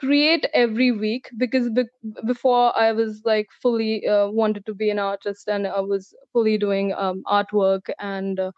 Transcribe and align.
create 0.00 0.46
every 0.54 0.90
week 0.92 1.28
because 1.38 1.70
be- 1.70 1.84
before 2.26 2.76
I 2.78 2.92
was 2.92 3.22
like 3.24 3.48
fully 3.62 4.06
uh, 4.06 4.28
wanted 4.28 4.66
to 4.66 4.74
be 4.74 4.90
an 4.90 4.98
artist 4.98 5.48
and 5.48 5.66
I 5.66 5.80
was 5.80 6.14
fully 6.32 6.58
doing 6.58 6.92
um, 6.94 7.22
artwork 7.26 7.90
and 8.00 8.40
uh, 8.40 8.52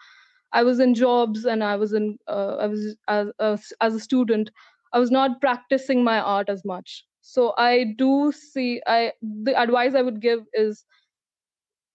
I 0.52 0.62
was 0.64 0.80
in 0.80 0.94
jobs 0.94 1.44
and 1.44 1.64
I 1.64 1.76
was 1.76 1.92
in 1.92 2.18
uh, 2.28 2.56
I 2.56 2.66
was 2.66 2.96
as, 3.08 3.28
as 3.40 3.72
as 3.80 3.94
a 3.94 4.00
student 4.00 4.50
I 4.92 4.98
was 5.00 5.10
not 5.10 5.40
practicing 5.40 6.04
my 6.04 6.18
art 6.20 6.48
as 6.48 6.64
much. 6.64 7.04
So 7.22 7.54
I 7.58 7.94
do 7.98 8.32
see 8.32 8.82
I 8.86 9.12
the 9.22 9.58
advice 9.60 9.94
I 9.94 10.02
would 10.02 10.20
give 10.20 10.40
is 10.54 10.84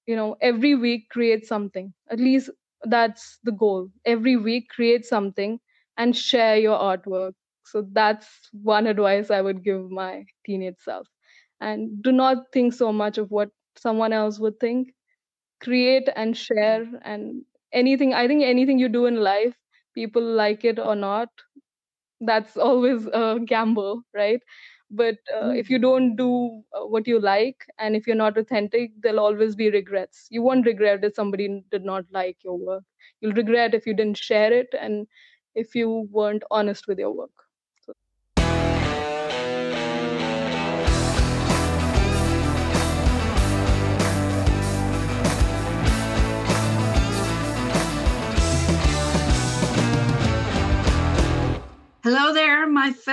you 0.07 0.15
know 0.15 0.35
every 0.41 0.75
week 0.75 1.09
create 1.09 1.45
something. 1.45 1.93
At 2.09 2.19
least 2.19 2.49
that's 2.83 3.39
the 3.43 3.51
goal. 3.51 3.89
Every 4.05 4.37
week 4.37 4.69
create 4.69 5.05
something 5.05 5.59
and 5.97 6.15
share 6.15 6.57
your 6.57 6.77
artwork 6.77 7.33
so 7.71 7.87
that's 7.91 8.27
one 8.53 8.87
advice 8.87 9.31
I 9.31 9.41
would 9.41 9.63
give 9.63 9.89
my 9.91 10.25
teenage 10.45 10.77
self. 10.79 11.07
And 11.61 12.01
do 12.03 12.11
not 12.11 12.51
think 12.53 12.73
so 12.73 12.91
much 12.93 13.17
of 13.17 13.31
what 13.31 13.49
someone 13.77 14.13
else 14.13 14.39
would 14.39 14.59
think. 14.59 14.93
Create 15.61 16.09
and 16.15 16.35
share 16.37 16.85
and 17.03 17.43
anything 17.73 18.13
I 18.13 18.27
think 18.27 18.43
anything 18.43 18.79
you 18.79 18.89
do 18.89 19.05
in 19.07 19.17
life, 19.17 19.55
people 19.95 20.23
like 20.23 20.65
it 20.65 20.79
or 20.79 20.95
not, 20.95 21.29
that's 22.21 22.57
always 22.69 23.05
a 23.07 23.39
gamble, 23.45 24.01
right? 24.13 24.41
But 24.89 25.15
uh, 25.35 25.49
if 25.49 25.69
you 25.69 25.79
don't 25.79 26.15
do 26.15 26.61
uh, 26.73 26.85
what 26.85 27.07
you 27.07 27.19
like 27.19 27.65
and 27.77 27.95
if 27.95 28.07
you're 28.07 28.15
not 28.15 28.37
authentic, 28.37 28.91
there'll 29.01 29.19
always 29.19 29.55
be 29.55 29.69
regrets. 29.69 30.27
You 30.29 30.41
won't 30.43 30.65
regret 30.65 31.03
if 31.03 31.15
somebody 31.15 31.63
did 31.71 31.83
not 31.83 32.05
like 32.11 32.37
your 32.43 32.57
work. 32.57 32.83
You'll 33.19 33.33
regret 33.33 33.73
if 33.73 33.85
you 33.85 33.93
didn't 33.93 34.17
share 34.17 34.53
it 34.53 34.67
and 34.79 35.07
if 35.55 35.75
you 35.75 36.07
weren't 36.11 36.43
honest 36.51 36.87
with 36.87 36.99
your 36.99 37.11
work. 37.11 37.46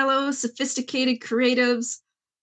Fellow 0.05 0.31
sophisticated 0.31 1.19
creatives. 1.19 2.01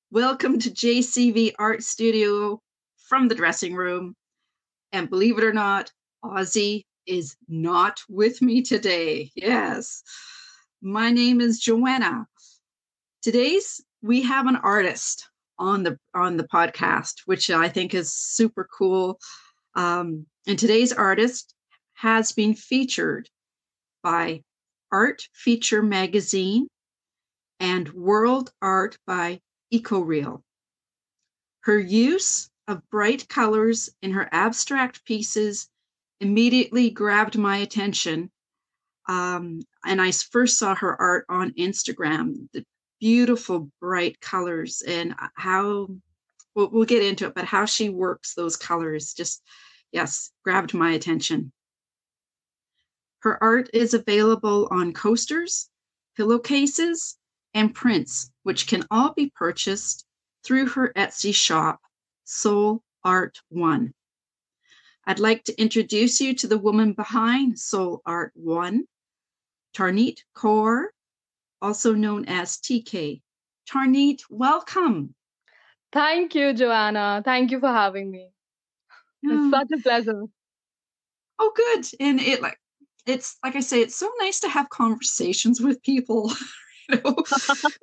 Welcome 0.09 0.58
to 0.58 0.72
JCV 0.72 1.54
Art 1.59 1.84
Studio 1.84 2.59
from 3.08 3.28
the 3.28 3.36
dressing 3.36 3.76
room. 3.76 4.16
And 4.92 5.08
believe 5.08 5.38
it 5.38 5.44
or 5.44 5.54
not, 5.54 5.92
Ozzy 6.26 6.86
is 7.06 7.36
not 7.48 8.00
with 8.09 8.42
me 8.42 8.64
today. 8.64 9.30
Yes. 9.36 10.02
My 10.82 11.12
name 11.12 11.39
is 11.39 11.59
Joanna. 11.59 12.26
Today's 13.22 13.80
we 14.02 14.23
have 14.23 14.48
an 14.48 14.56
artist 14.56 15.30
on 15.59 15.84
the 15.84 16.00
on 16.16 16.38
the 16.38 16.48
podcast, 16.48 17.14
which 17.26 17.52
I 17.52 17.70
think 17.70 17.94
is 17.94 18.12
super 18.12 18.67
cool. 18.76 19.20
Um, 19.76 20.26
and 20.48 20.58
today's 20.58 20.94
artist 20.94 21.54
has 21.94 22.32
been 22.32 22.56
featured 22.56 23.30
by 24.02 24.42
Art 24.92 25.22
Feature 25.36 25.84
Magazine, 25.84 26.67
and 27.62 27.88
World 27.94 28.52
Art 28.59 28.98
by 29.06 29.40
EcoReal. 29.72 30.42
Her 31.62 31.80
use 31.80 32.50
of 32.67 32.81
bright 32.90 33.30
colors 33.30 33.92
in 34.02 34.12
her 34.12 34.28
abstract 34.31 35.06
pieces 35.06 35.70
immediately 36.20 36.89
grabbed 36.89 37.38
my 37.38 37.58
attention. 37.58 38.32
Um, 39.08 39.62
and 39.86 40.02
I 40.02 40.12
first 40.12 40.58
saw 40.58 40.73
her 40.73 41.00
art 41.00 41.26
on 41.30 41.52
Instagram, 41.52 42.50
the 42.52 42.66
beautiful 43.00 43.70
bright 43.80 44.20
colors 44.20 44.82
and 44.82 45.14
how 45.36 45.88
we'll, 46.56 46.70
we'll 46.70 46.86
get 46.86 47.04
into 47.04 47.28
it, 47.28 47.36
but 47.36 47.45
how 47.45 47.66
she 47.66 47.89
works 47.89 48.34
those 48.34 48.58
colors 48.58 49.14
just, 49.14 49.44
yes, 49.92 50.32
grabbed 50.44 50.73
my 50.73 50.94
attention. 50.94 51.52
Her 53.20 53.42
art 53.44 53.70
is 53.71 53.94
available 53.94 54.67
on 54.71 54.94
coasters, 54.94 55.70
pillowcases, 56.17 57.17
and 57.54 57.73
prints, 57.73 58.32
which 58.44 58.67
can 58.67 58.86
all 58.92 59.14
be 59.14 59.32
purchased 59.36 60.06
through 60.44 60.67
her 60.67 60.92
Etsy 60.95 61.34
shop, 61.34 61.80
Soul 62.23 62.84
Art 63.04 63.39
One. 63.50 63.94
I'd 65.06 65.20
like 65.20 65.44
to 65.45 65.62
introduce 65.62 66.22
you 66.22 66.36
to 66.36 66.48
the 66.48 66.58
woman 66.58 66.94
behind 66.94 67.60
Soul 67.60 68.02
Art 68.06 68.32
One, 68.36 68.86
Tarneet 69.76 70.20
Kaur, 70.36 70.88
also 71.62 71.94
known 71.94 72.26
as 72.26 72.58
TK. 72.58 73.22
Tarneet, 73.70 74.22
welcome. 74.30 75.16
Thank 75.92 76.36
you, 76.36 76.54
Joanna. 76.54 77.22
Thank 77.23 77.52
you 77.52 77.60
for 77.60 77.70
having 77.70 78.12
me. 78.12 78.30
It's 79.23 79.52
such 79.52 79.68
a 79.78 79.82
pleasure. 79.82 80.23
Oh, 81.38 81.52
good. 81.56 81.88
And 82.00 82.20
it 82.20 82.42
like 82.42 82.58
it's 83.06 83.38
like 83.44 83.56
I 83.56 83.60
say, 83.60 83.82
it's 83.82 83.95
so 83.95 84.12
nice 84.20 84.39
to 84.42 84.50
have 84.50 84.70
conversations 84.70 85.62
with 85.62 85.82
people, 85.83 86.32
you 86.91 87.02
know, 87.03 87.15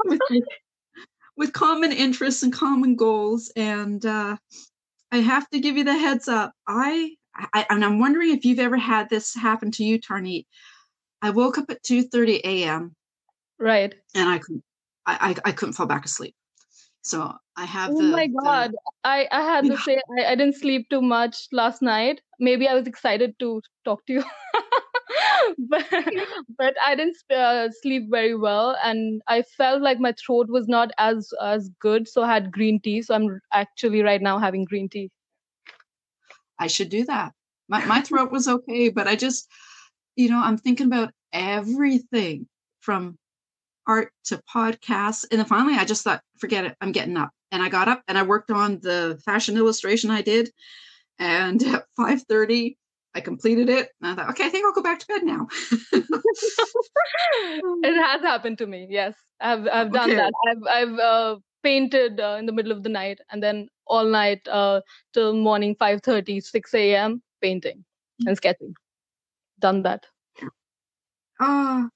with, 0.04 0.20
with, 1.36 1.52
common 1.52 1.92
interests 1.92 2.42
and 2.42 2.52
common 2.52 2.96
goals. 2.96 3.50
And 3.56 4.04
uh, 4.04 4.36
I 5.12 5.18
have 5.18 5.48
to 5.50 5.60
give 5.60 5.76
you 5.76 5.84
the 5.84 5.96
heads 5.96 6.28
up. 6.28 6.52
I, 6.66 7.14
I 7.54 7.66
and 7.70 7.84
I'm 7.84 7.98
wondering 7.98 8.30
if 8.30 8.44
you've 8.44 8.58
ever 8.58 8.76
had 8.76 9.08
this 9.08 9.34
happen 9.34 9.70
to 9.72 9.84
you, 9.84 9.98
Tarneet. 9.98 10.46
I 11.22 11.30
woke 11.30 11.58
up 11.58 11.70
at 11.70 11.82
2:30 11.82 12.40
a.m. 12.44 12.94
Right. 13.58 13.94
And 14.14 14.28
I 14.28 14.38
couldn't 14.38 14.64
I, 15.08 15.34
I, 15.44 15.48
I 15.48 15.52
couldn't 15.52 15.72
fall 15.72 15.86
back 15.86 16.04
asleep. 16.04 16.34
So 17.02 17.32
I 17.56 17.64
have. 17.64 17.90
Oh 17.90 17.96
the, 17.96 18.08
my 18.08 18.26
god! 18.26 18.72
The, 18.72 18.78
I 19.04 19.26
I 19.32 19.40
had 19.40 19.64
to 19.64 19.76
say 19.86 20.00
I, 20.18 20.32
I 20.32 20.34
didn't 20.34 20.56
sleep 20.56 20.88
too 20.90 21.00
much 21.00 21.48
last 21.50 21.80
night. 21.80 22.20
Maybe 22.38 22.68
I 22.68 22.74
was 22.74 22.86
excited 22.86 23.38
to 23.38 23.62
talk 23.84 24.04
to 24.06 24.12
you. 24.12 24.24
but 25.68 25.84
but 26.56 26.74
I 26.84 26.94
didn't 26.94 27.16
uh, 27.34 27.68
sleep 27.82 28.04
very 28.10 28.36
well, 28.36 28.76
and 28.84 29.20
I 29.26 29.42
felt 29.42 29.82
like 29.82 29.98
my 29.98 30.12
throat 30.12 30.48
was 30.48 30.68
not 30.68 30.90
as 30.98 31.30
as 31.42 31.68
good. 31.80 32.06
So 32.06 32.22
I 32.22 32.32
had 32.34 32.52
green 32.52 32.80
tea. 32.80 33.02
So 33.02 33.14
I'm 33.14 33.40
actually 33.52 34.02
right 34.02 34.22
now 34.22 34.38
having 34.38 34.64
green 34.64 34.88
tea. 34.88 35.10
I 36.60 36.68
should 36.68 36.90
do 36.90 37.04
that. 37.06 37.32
My 37.68 37.84
my 37.86 38.00
throat 38.02 38.30
was 38.30 38.46
okay, 38.46 38.88
but 38.88 39.08
I 39.08 39.16
just, 39.16 39.48
you 40.14 40.30
know, 40.30 40.40
I'm 40.40 40.58
thinking 40.58 40.86
about 40.86 41.12
everything 41.32 42.46
from 42.80 43.18
art 43.86 44.12
to 44.26 44.40
podcasts, 44.54 45.24
and 45.30 45.40
then 45.40 45.46
finally 45.46 45.74
I 45.74 45.84
just 45.84 46.04
thought, 46.04 46.22
forget 46.38 46.66
it, 46.66 46.76
I'm 46.80 46.92
getting 46.92 47.16
up, 47.16 47.30
and 47.50 47.62
I 47.62 47.68
got 47.68 47.88
up 47.88 48.02
and 48.06 48.16
I 48.16 48.22
worked 48.22 48.52
on 48.52 48.78
the 48.80 49.20
fashion 49.24 49.56
illustration 49.56 50.10
I 50.12 50.22
did, 50.22 50.52
and 51.18 51.60
at 51.64 51.84
5:30 51.98 52.76
I 53.14 53.20
completed 53.20 53.68
it. 53.68 53.90
And 54.00 54.12
I 54.12 54.14
thought, 54.14 54.30
okay, 54.30 54.46
I 54.46 54.48
think 54.48 54.64
I'll 54.64 54.72
go 54.72 54.82
back 54.82 54.98
to 55.00 55.06
bed 55.06 55.22
now. 55.24 55.46
it 57.82 57.96
has 57.96 58.22
happened 58.22 58.58
to 58.58 58.66
me. 58.66 58.86
Yes, 58.90 59.14
I've 59.40 59.66
I've 59.68 59.92
done 59.92 60.10
okay. 60.10 60.16
that. 60.16 60.32
I've 60.48 60.62
I've 60.68 60.98
uh, 60.98 61.36
painted 61.62 62.20
uh, 62.20 62.36
in 62.38 62.46
the 62.46 62.52
middle 62.52 62.72
of 62.72 62.82
the 62.82 62.88
night 62.88 63.20
and 63.30 63.42
then 63.42 63.68
all 63.86 64.04
night 64.04 64.46
uh, 64.48 64.80
till 65.12 65.34
morning 65.34 65.74
5:30, 65.76 66.42
6 66.42 66.74
a.m. 66.74 67.22
painting 67.40 67.84
and 68.26 68.36
sketching. 68.36 68.74
Done 69.58 69.82
that. 69.82 70.06
Ah, 71.40 71.84
uh, 71.84 71.88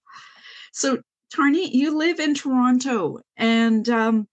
so 0.73 0.99
Tarni, 1.35 1.73
you 1.73 1.97
live 1.97 2.21
in 2.21 2.35
Toronto, 2.35 3.19
and 3.37 3.89
um, 3.89 4.29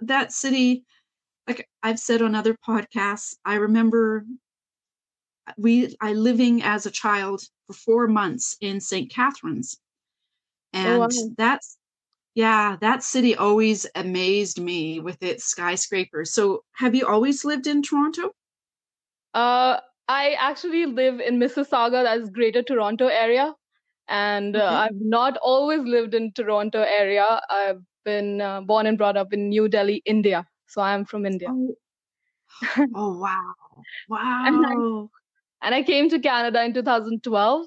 that 0.00 0.32
city, 0.32 0.84
like 1.46 1.68
I've 1.82 1.98
said 1.98 2.22
on 2.22 2.34
other 2.34 2.56
podcasts, 2.66 3.34
I 3.44 3.54
remember 3.56 4.24
we 5.56 5.96
I 6.00 6.12
living 6.12 6.62
as 6.62 6.86
a 6.86 6.90
child 6.90 7.42
for 7.66 7.72
four 7.72 8.08
months 8.08 8.56
in 8.60 8.80
St. 8.80 9.10
Catharines, 9.10 9.78
and 10.72 10.94
oh, 10.94 10.98
wow. 11.00 11.34
that's 11.36 11.78
yeah, 12.34 12.76
that 12.80 13.02
city 13.02 13.34
always 13.34 13.86
amazed 13.96 14.60
me 14.60 15.00
with 15.00 15.20
its 15.22 15.44
skyscrapers. 15.44 16.32
So, 16.32 16.62
have 16.76 16.94
you 16.94 17.04
always 17.06 17.44
lived 17.44 17.66
in 17.66 17.82
Toronto? 17.82 18.30
Uh, 19.34 19.78
I 20.08 20.36
actually 20.38 20.86
live 20.86 21.20
in 21.20 21.40
Mississauga, 21.40 22.04
that's 22.04 22.30
Greater 22.30 22.62
Toronto 22.62 23.08
area, 23.08 23.54
and 24.08 24.56
uh, 24.56 24.64
I've 24.66 25.00
not 25.00 25.36
always 25.38 25.80
lived 25.80 26.14
in 26.14 26.32
Toronto 26.32 26.80
area. 26.80 27.40
I've 27.50 27.82
been 28.04 28.40
uh, 28.40 28.60
born 28.60 28.86
and 28.86 28.96
brought 28.96 29.16
up 29.16 29.32
in 29.32 29.48
New 29.48 29.68
Delhi, 29.68 30.02
India. 30.06 30.46
So 30.68 30.80
I'm 30.80 31.04
from 31.04 31.26
India. 31.26 31.48
Oh, 31.50 31.74
oh 32.94 33.18
wow, 33.18 33.54
wow! 34.08 35.10
And, 35.62 35.74
I, 35.74 35.82
came 35.82 36.08
to 36.10 36.18
Canada 36.18 36.62
in 36.64 36.74
2012. 36.74 37.66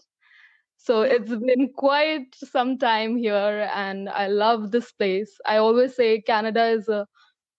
So 0.78 1.04
mm-hmm. 1.04 1.12
it's 1.14 1.30
been 1.30 1.70
quite 1.76 2.34
some 2.36 2.78
time 2.78 3.18
here, 3.18 3.70
and 3.74 4.10
I 4.10 4.28
love 4.28 4.72
this 4.72 4.92
place. 4.92 5.32
I 5.46 5.58
always 5.58 5.96
say 5.96 6.22
Canada 6.22 6.66
is 6.70 6.88
a 6.90 7.08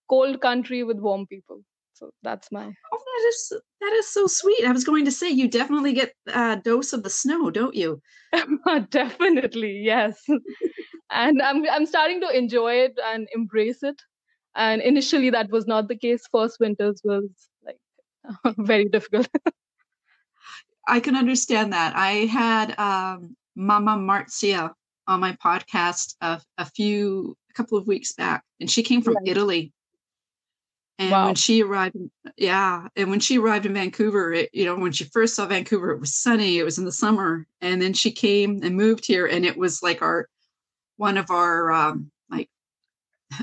cold 0.08 0.40
country 0.40 0.82
with 0.82 0.98
warm 0.98 1.26
people. 1.26 1.62
So 1.94 2.10
that's 2.22 2.50
my. 2.50 2.64
Oh, 2.64 3.02
that 3.06 3.28
is 3.28 3.52
that 3.80 3.92
is 3.92 4.12
so 4.12 4.26
sweet. 4.26 4.64
I 4.66 4.72
was 4.72 4.84
going 4.84 5.04
to 5.04 5.12
say 5.12 5.30
you 5.30 5.48
definitely 5.48 5.92
get 5.92 6.12
a 6.26 6.60
dose 6.64 6.92
of 6.92 7.04
the 7.04 7.10
snow, 7.10 7.50
don't 7.50 7.74
you? 7.74 8.00
definitely, 8.90 9.82
yes. 9.84 10.20
and 11.10 11.40
I'm 11.40 11.64
I'm 11.70 11.86
starting 11.86 12.20
to 12.22 12.36
enjoy 12.36 12.74
it 12.74 12.98
and 13.04 13.28
embrace 13.34 13.82
it. 13.84 14.02
And 14.54 14.82
initially, 14.82 15.30
that 15.30 15.50
was 15.50 15.66
not 15.66 15.88
the 15.88 15.96
case. 15.96 16.26
First 16.30 16.58
winters 16.60 17.00
was 17.04 17.28
like 17.64 17.78
very 18.58 18.88
difficult. 18.88 19.28
I 20.86 21.00
can 21.00 21.16
understand 21.16 21.72
that. 21.72 21.94
I 21.96 22.26
had 22.26 22.78
um, 22.78 23.36
Mama 23.54 23.96
Marzia 23.96 24.72
on 25.06 25.20
my 25.20 25.32
podcast 25.32 26.14
a, 26.20 26.40
a 26.58 26.64
few 26.64 27.36
a 27.50 27.54
couple 27.54 27.78
of 27.78 27.86
weeks 27.86 28.12
back, 28.12 28.44
and 28.60 28.70
she 28.70 28.82
came 28.82 29.02
from 29.02 29.14
right. 29.14 29.28
Italy. 29.28 29.72
And 30.98 31.10
wow. 31.10 31.26
when 31.26 31.34
she 31.34 31.62
arrived, 31.62 31.96
yeah, 32.36 32.86
and 32.94 33.10
when 33.10 33.18
she 33.18 33.38
arrived 33.38 33.66
in 33.66 33.74
Vancouver, 33.74 34.32
it, 34.32 34.50
you 34.52 34.64
know, 34.64 34.76
when 34.76 34.92
she 34.92 35.04
first 35.04 35.34
saw 35.34 35.46
Vancouver, 35.46 35.90
it 35.90 36.00
was 36.00 36.14
sunny. 36.14 36.58
It 36.58 36.64
was 36.64 36.78
in 36.78 36.84
the 36.84 36.92
summer, 36.92 37.46
and 37.60 37.82
then 37.82 37.92
she 37.92 38.12
came 38.12 38.60
and 38.62 38.76
moved 38.76 39.06
here, 39.06 39.26
and 39.26 39.44
it 39.44 39.56
was 39.56 39.82
like 39.82 40.02
our 40.02 40.28
one 40.96 41.16
of 41.16 41.30
our 41.30 41.72
um, 41.72 42.11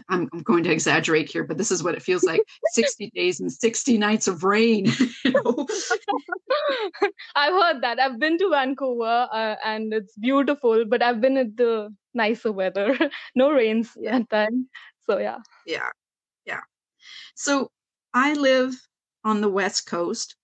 I'm, 0.10 0.30
I'm, 0.34 0.42
going 0.42 0.64
to 0.64 0.72
exaggerate 0.72 1.32
here, 1.32 1.44
but 1.44 1.58
this 1.58 1.72
is 1.72 1.84
what 1.84 1.96
it 1.96 2.02
feels 2.02 2.24
like 2.24 2.42
60 2.72 3.12
days 3.16 3.40
and 3.40 3.52
60 3.52 3.98
nights 3.98 4.28
of 4.28 4.44
rain. 4.44 4.92
You 5.26 5.32
know? 5.32 5.68
I've 7.36 7.54
heard 7.54 7.82
that. 7.82 8.00
I've 8.00 8.20
been 8.20 8.38
to 8.38 8.50
Vancouver 8.50 9.28
uh, 9.32 9.56
and 9.66 9.94
it's 9.94 10.16
beautiful, 10.16 10.86
but 10.86 11.02
I've 11.02 11.20
been 11.20 11.38
at 11.38 11.58
the 11.58 11.94
nicer 12.14 12.52
weather. 12.52 12.98
no 13.36 13.52
rains 13.52 13.92
yeah. 13.98 14.20
that. 14.30 14.52
So, 15.06 15.18
yeah. 15.18 15.40
Yeah. 15.66 15.90
Yeah. 16.46 16.62
So, 17.36 17.70
I 18.14 18.34
live 18.34 18.76
on 19.24 19.42
the 19.42 19.50
West 19.50 19.88
Coast 19.88 20.36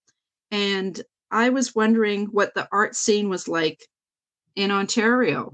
and 0.52 1.02
I 1.32 1.50
was 1.50 1.76
wondering 1.76 2.28
what 2.28 2.54
the 2.54 2.68
art 2.72 2.96
scene 2.96 3.30
was 3.30 3.48
like 3.48 3.86
in 4.56 4.72
Ontario. 4.72 5.54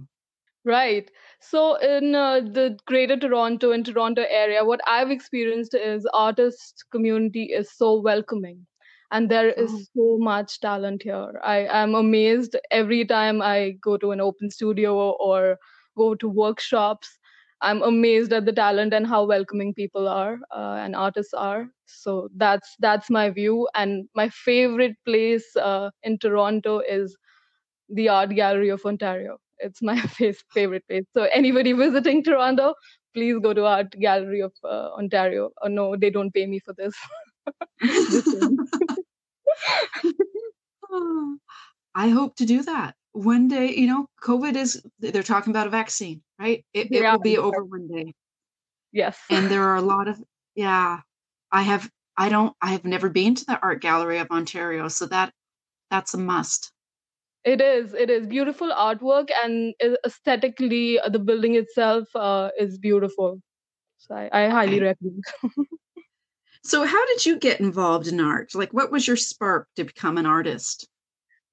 Right. 0.63 1.09
So 1.43 1.75
in 1.75 2.13
uh, 2.13 2.41
the 2.41 2.77
Greater 2.85 3.17
Toronto 3.17 3.71
and 3.71 3.83
Toronto 3.85 4.23
area, 4.29 4.63
what 4.63 4.79
I've 4.87 5.09
experienced 5.09 5.73
is 5.73 6.05
artist 6.13 6.85
community 6.91 7.45
is 7.45 7.71
so 7.75 7.99
welcoming, 7.99 8.67
and 9.11 9.29
there 9.29 9.49
is 9.49 9.71
oh. 9.73 9.81
so 9.95 10.17
much 10.23 10.59
talent 10.59 11.01
here. 11.03 11.39
I 11.43 11.65
am 11.81 11.95
amazed 11.95 12.55
every 12.69 13.05
time 13.05 13.41
I 13.41 13.71
go 13.81 13.97
to 13.97 14.11
an 14.11 14.21
open 14.21 14.51
studio 14.51 15.11
or 15.19 15.57
go 15.97 16.13
to 16.15 16.29
workshops. 16.29 17.17
I'm 17.61 17.81
amazed 17.81 18.33
at 18.33 18.45
the 18.45 18.53
talent 18.53 18.93
and 18.93 19.07
how 19.07 19.25
welcoming 19.25 19.73
people 19.73 20.07
are 20.07 20.39
uh, 20.55 20.75
and 20.83 20.95
artists 20.95 21.33
are. 21.33 21.67
So 21.87 22.29
that's 22.35 22.75
that's 22.79 23.09
my 23.09 23.31
view. 23.31 23.67
And 23.73 24.07
my 24.15 24.29
favorite 24.29 24.95
place 25.05 25.55
uh, 25.55 25.89
in 26.03 26.19
Toronto 26.19 26.79
is 26.79 27.17
the 27.89 28.09
Art 28.09 28.29
Gallery 28.29 28.69
of 28.69 28.85
Ontario 28.85 29.37
it's 29.61 29.81
my 29.81 29.99
favorite 30.53 30.87
place. 30.87 31.05
So 31.13 31.27
anybody 31.33 31.73
visiting 31.73 32.23
Toronto, 32.23 32.75
please 33.13 33.39
go 33.41 33.53
to 33.53 33.65
Art 33.65 33.91
Gallery 33.99 34.41
of 34.41 34.53
uh, 34.63 34.89
Ontario. 34.97 35.51
Oh 35.61 35.67
no, 35.67 35.95
they 35.95 36.09
don't 36.09 36.33
pay 36.33 36.45
me 36.45 36.59
for 36.59 36.73
this. 36.73 36.95
I 41.93 42.09
hope 42.09 42.35
to 42.37 42.45
do 42.45 42.63
that 42.63 42.95
one 43.11 43.47
day. 43.47 43.75
You 43.75 43.87
know, 43.87 44.07
COVID 44.23 44.55
is 44.55 44.81
they're 44.99 45.23
talking 45.23 45.51
about 45.51 45.67
a 45.67 45.71
vaccine, 45.71 46.21
right? 46.39 46.63
It, 46.73 46.91
it 46.91 47.01
yeah. 47.01 47.13
will 47.13 47.19
be 47.19 47.37
over 47.37 47.63
one 47.63 47.87
day. 47.87 48.13
Yes, 48.91 49.17
and 49.29 49.49
there 49.49 49.63
are 49.63 49.77
a 49.77 49.81
lot 49.81 50.07
of 50.07 50.21
yeah. 50.55 50.99
I 51.51 51.63
have 51.63 51.89
I 52.17 52.29
don't 52.29 52.55
I 52.61 52.71
have 52.71 52.85
never 52.85 53.09
been 53.09 53.35
to 53.35 53.45
the 53.45 53.59
Art 53.61 53.81
Gallery 53.81 54.19
of 54.19 54.31
Ontario, 54.31 54.87
so 54.87 55.05
that 55.07 55.33
that's 55.89 56.13
a 56.13 56.17
must. 56.17 56.71
It 57.43 57.59
is. 57.59 57.93
It 57.93 58.09
is 58.09 58.27
beautiful 58.27 58.69
artwork, 58.69 59.29
and 59.43 59.73
aesthetically, 60.05 60.99
uh, 60.99 61.09
the 61.09 61.19
building 61.19 61.55
itself 61.55 62.07
uh, 62.15 62.49
is 62.59 62.77
beautiful. 62.77 63.41
So 63.97 64.15
I, 64.15 64.29
I 64.31 64.49
highly 64.49 64.79
recommend. 64.79 65.23
so, 66.63 66.85
how 66.85 67.05
did 67.07 67.25
you 67.25 67.39
get 67.39 67.59
involved 67.59 68.07
in 68.07 68.19
art? 68.19 68.53
Like, 68.53 68.73
what 68.73 68.91
was 68.91 69.07
your 69.07 69.17
spark 69.17 69.67
to 69.75 69.83
become 69.83 70.17
an 70.17 70.27
artist? 70.27 70.87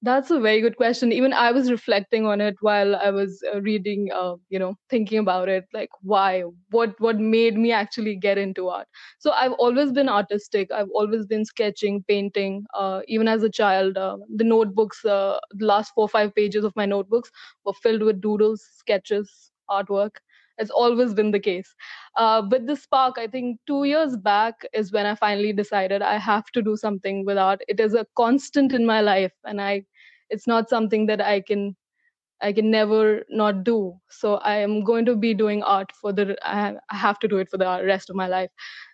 That's 0.01 0.31
a 0.31 0.39
very 0.39 0.61
good 0.61 0.77
question. 0.77 1.11
Even 1.11 1.33
I 1.33 1.51
was 1.51 1.69
reflecting 1.69 2.25
on 2.25 2.39
it 2.39 2.55
while 2.61 2.95
I 2.95 3.09
was 3.09 3.43
uh, 3.53 3.59
reading, 3.61 4.09
uh, 4.15 4.35
you 4.47 4.57
know, 4.57 4.75
thinking 4.89 5.17
about 5.19 5.49
it. 5.49 5.65
Like, 5.73 5.89
why? 6.01 6.43
What? 6.71 6.95
What 7.01 7.19
made 7.19 7.57
me 7.57 7.73
actually 7.73 8.15
get 8.15 8.37
into 8.37 8.69
art? 8.69 8.87
So 9.19 9.31
I've 9.31 9.51
always 9.53 9.91
been 9.91 10.07
artistic. 10.07 10.71
I've 10.71 10.87
always 10.93 11.25
been 11.25 11.43
sketching, 11.43 12.05
painting. 12.07 12.65
Uh, 12.73 13.01
even 13.09 13.27
as 13.27 13.43
a 13.43 13.49
child, 13.49 13.97
uh, 13.97 14.15
the 14.33 14.45
notebooks, 14.45 15.03
uh, 15.03 15.37
the 15.51 15.65
last 15.65 15.91
four 15.93 16.07
five 16.07 16.33
pages 16.33 16.63
of 16.63 16.73
my 16.77 16.85
notebooks 16.85 17.29
were 17.65 17.73
filled 17.73 18.03
with 18.03 18.21
doodles, 18.21 18.65
sketches, 18.77 19.51
artwork. 19.69 20.11
It's 20.57 20.71
always 20.71 21.13
been 21.13 21.31
the 21.31 21.39
case. 21.39 21.73
Uh, 22.17 22.41
but 22.41 22.67
the 22.67 22.75
spark, 22.75 23.17
I 23.17 23.27
think, 23.27 23.59
two 23.65 23.85
years 23.85 24.17
back 24.17 24.55
is 24.73 24.91
when 24.91 25.05
I 25.05 25.15
finally 25.15 25.53
decided 25.53 26.01
I 26.01 26.17
have 26.17 26.47
to 26.51 26.61
do 26.61 26.75
something 26.75 27.23
with 27.25 27.37
art. 27.37 27.61
It 27.69 27.79
is 27.79 27.93
a 27.93 28.05
constant 28.17 28.73
in 28.73 28.85
my 28.85 28.99
life, 28.99 29.31
and 29.45 29.61
I, 29.61 29.83
it's 30.29 30.47
not 30.47 30.69
something 30.69 31.05
that 31.07 31.21
I 31.21 31.41
can, 31.41 31.75
I 32.41 32.53
can 32.53 32.71
never 32.71 33.23
not 33.29 33.63
do. 33.63 33.99
So 34.09 34.35
I 34.35 34.55
am 34.57 34.83
going 34.83 35.05
to 35.05 35.15
be 35.15 35.33
doing 35.33 35.63
art 35.63 35.91
for 36.01 36.13
the. 36.13 36.37
I 36.43 36.75
have 36.89 37.19
to 37.19 37.27
do 37.27 37.37
it 37.37 37.49
for 37.49 37.57
the 37.57 37.83
rest 37.85 38.09
of 38.09 38.15
my 38.15 38.27
life. 38.27 38.49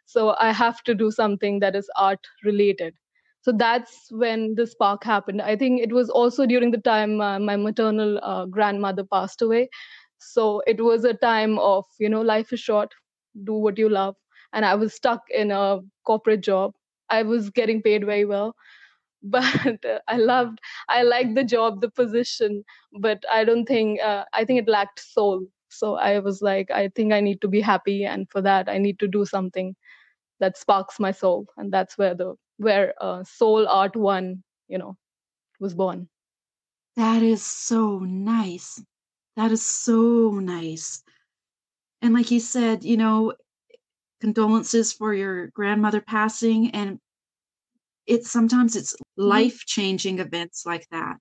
So 0.06 0.36
I 0.40 0.52
have 0.52 0.84
to 0.84 0.96
do 0.96 1.12
something 1.12 1.60
that 1.60 1.76
is 1.76 1.90
art 1.98 2.20
related 2.44 2.96
so 3.42 3.52
that's 3.52 4.08
when 4.12 4.56
the 4.56 4.66
spark 4.66 5.04
happened 5.04 5.40
i 5.42 5.56
think 5.56 5.80
it 5.82 5.94
was 5.94 6.10
also 6.10 6.46
during 6.48 6.72
the 6.72 6.80
time 6.88 7.22
uh, 7.22 7.38
my 7.40 7.56
maternal 7.56 8.20
uh, 8.24 8.46
grandmother 8.46 9.04
passed 9.04 9.42
away 9.42 9.70
so 10.20 10.62
it 10.68 10.82
was 10.84 11.06
a 11.06 11.14
time 11.14 11.58
of 11.60 11.86
you 12.00 12.10
know 12.10 12.22
life 12.22 12.52
is 12.54 12.60
short 12.60 12.94
do 13.44 13.54
what 13.54 13.78
you 13.78 13.90
love 13.90 14.16
and 14.54 14.66
i 14.66 14.74
was 14.76 14.94
stuck 14.96 15.22
in 15.30 15.52
a 15.52 15.80
corporate 16.06 16.42
job 16.42 16.74
i 17.10 17.22
was 17.24 17.50
getting 17.52 17.82
paid 17.82 18.06
very 18.06 18.26
well 18.26 18.56
but 19.36 19.86
uh, 19.86 20.00
i 20.08 20.18
loved 20.18 20.60
i 20.90 21.02
liked 21.04 21.36
the 21.36 21.44
job 21.44 21.82
the 21.82 21.90
position 21.90 22.64
but 23.02 23.24
i 23.32 23.44
don't 23.44 23.66
think 23.66 24.02
uh, 24.02 24.24
i 24.34 24.46
think 24.46 24.60
it 24.62 24.70
lacked 24.70 25.00
soul. 25.00 25.46
So 25.70 25.96
i 25.96 26.20
was 26.20 26.42
like 26.42 26.72
i 26.72 26.90
think 26.90 27.14
i 27.14 27.22
need 27.22 27.42
to 27.42 27.48
be 27.48 27.62
happy 27.62 28.06
and 28.06 28.28
for 28.32 28.42
that 28.42 28.70
i 28.70 28.78
need 28.78 29.00
to 29.00 29.08
do 29.08 29.26
something 29.26 29.76
that 30.40 30.58
sparks 30.58 31.00
my 31.00 31.12
soul 31.12 31.48
and 31.58 31.72
that's 31.74 31.98
where 31.98 32.16
the 32.16 32.36
where 32.58 32.94
uh, 33.02 33.24
soul 33.24 33.68
art 33.68 33.96
one 33.96 34.44
you 34.68 34.78
know 34.78 34.98
was 35.60 35.74
born. 35.76 36.08
That 36.96 37.22
is 37.24 37.44
so 37.44 38.00
nice. 38.00 38.84
That 39.36 39.52
is 39.52 39.64
so 39.66 40.32
nice. 40.40 41.04
And 42.02 42.14
like 42.14 42.32
you 42.32 42.40
said, 42.40 42.84
you 42.84 42.98
know, 42.98 43.34
condolences 44.22 44.94
for 44.94 45.14
your 45.14 45.48
grandmother 45.48 46.02
passing 46.02 46.72
and 46.72 47.00
it's 48.08 48.32
sometimes 48.32 48.76
it's 48.76 48.94
mm-hmm. 48.94 49.30
life-changing 49.30 50.20
events 50.20 50.66
like 50.66 50.88
that 50.92 51.18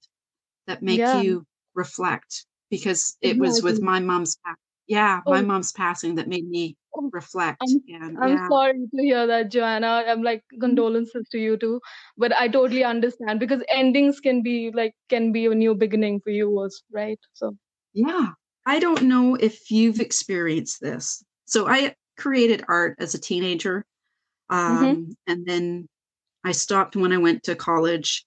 that 0.67 0.83
make 0.83 0.99
yeah. 0.99 1.21
you 1.21 1.45
reflect 1.75 2.47
because 2.71 3.17
it 3.21 3.39
was 3.39 3.63
with 3.63 3.81
my 3.81 4.01
mom's 4.01 4.37
yeah, 4.87 5.21
oh. 5.25 5.31
my 5.31 5.41
mom's 5.41 5.73
passing 5.73 6.17
that 6.17 6.29
made 6.29 6.47
me 6.47 6.77
oh, 6.95 7.09
reflect. 7.13 7.63
I'm, 7.63 7.81
and, 7.89 8.19
I'm 8.19 8.37
yeah. 8.37 8.49
sorry 8.49 8.75
to 8.75 9.03
hear 9.03 9.27
that, 9.27 9.51
Joanna. 9.51 10.05
I'm 10.07 10.23
like 10.23 10.41
mm-hmm. 10.41 10.61
condolences 10.61 11.27
to 11.33 11.39
you 11.39 11.57
too, 11.57 11.81
but 12.19 12.35
I 12.35 12.49
totally 12.49 12.85
understand 12.85 13.41
because 13.41 13.63
endings 13.71 14.21
can 14.21 14.43
be 14.43 14.71
like 14.75 14.95
can 15.09 15.33
be 15.33 15.47
a 15.47 15.55
new 15.55 15.75
beginning 15.75 16.21
for 16.21 16.31
you, 16.31 16.51
was 16.51 16.83
right? 16.93 17.19
So 17.33 17.57
yeah. 17.95 18.29
I 18.67 18.79
don't 18.79 19.03
know 19.03 19.35
if 19.35 19.71
you've 19.71 20.01
experienced 20.01 20.81
this. 20.81 21.23
So 21.45 21.69
I 21.69 21.95
created 22.17 22.65
art 22.69 22.97
as 22.99 23.15
a 23.15 23.21
teenager. 23.21 23.85
Mm-hmm. 24.51 24.85
Um, 24.85 24.97
mm-hmm. 24.97 25.13
And 25.27 25.47
then 25.47 25.89
I 26.45 26.53
stopped 26.53 26.97
when 26.97 27.13
I 27.13 27.19
went 27.19 27.45
to 27.45 27.55
college 27.55 28.25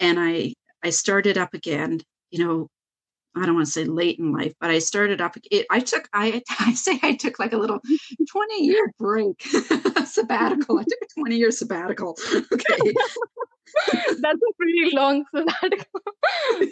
and 0.00 0.18
I, 0.18 0.54
I 0.82 0.90
started 0.90 1.38
up 1.38 1.54
again, 1.54 2.00
you 2.30 2.44
know, 2.44 2.68
I 3.36 3.46
don't 3.46 3.54
want 3.54 3.66
to 3.66 3.72
say 3.72 3.84
late 3.84 4.18
in 4.18 4.32
life, 4.32 4.52
but 4.60 4.70
I 4.70 4.80
started 4.80 5.20
up. 5.20 5.36
It, 5.50 5.66
I 5.70 5.78
took, 5.78 6.08
I, 6.12 6.42
I 6.60 6.74
say 6.74 6.98
I 7.02 7.14
took 7.14 7.38
like 7.38 7.52
a 7.52 7.58
little 7.58 7.80
20 8.30 8.64
year 8.64 8.92
break 8.98 9.40
sabbatical. 10.04 10.78
I 10.78 10.82
took 10.82 10.98
a 11.02 11.20
20 11.20 11.36
year 11.36 11.50
sabbatical. 11.50 12.18
Okay. 12.52 12.92
That's 13.92 14.40
a 14.42 14.54
pretty 14.56 14.96
long 14.96 15.24
sabbatical. 15.32 16.00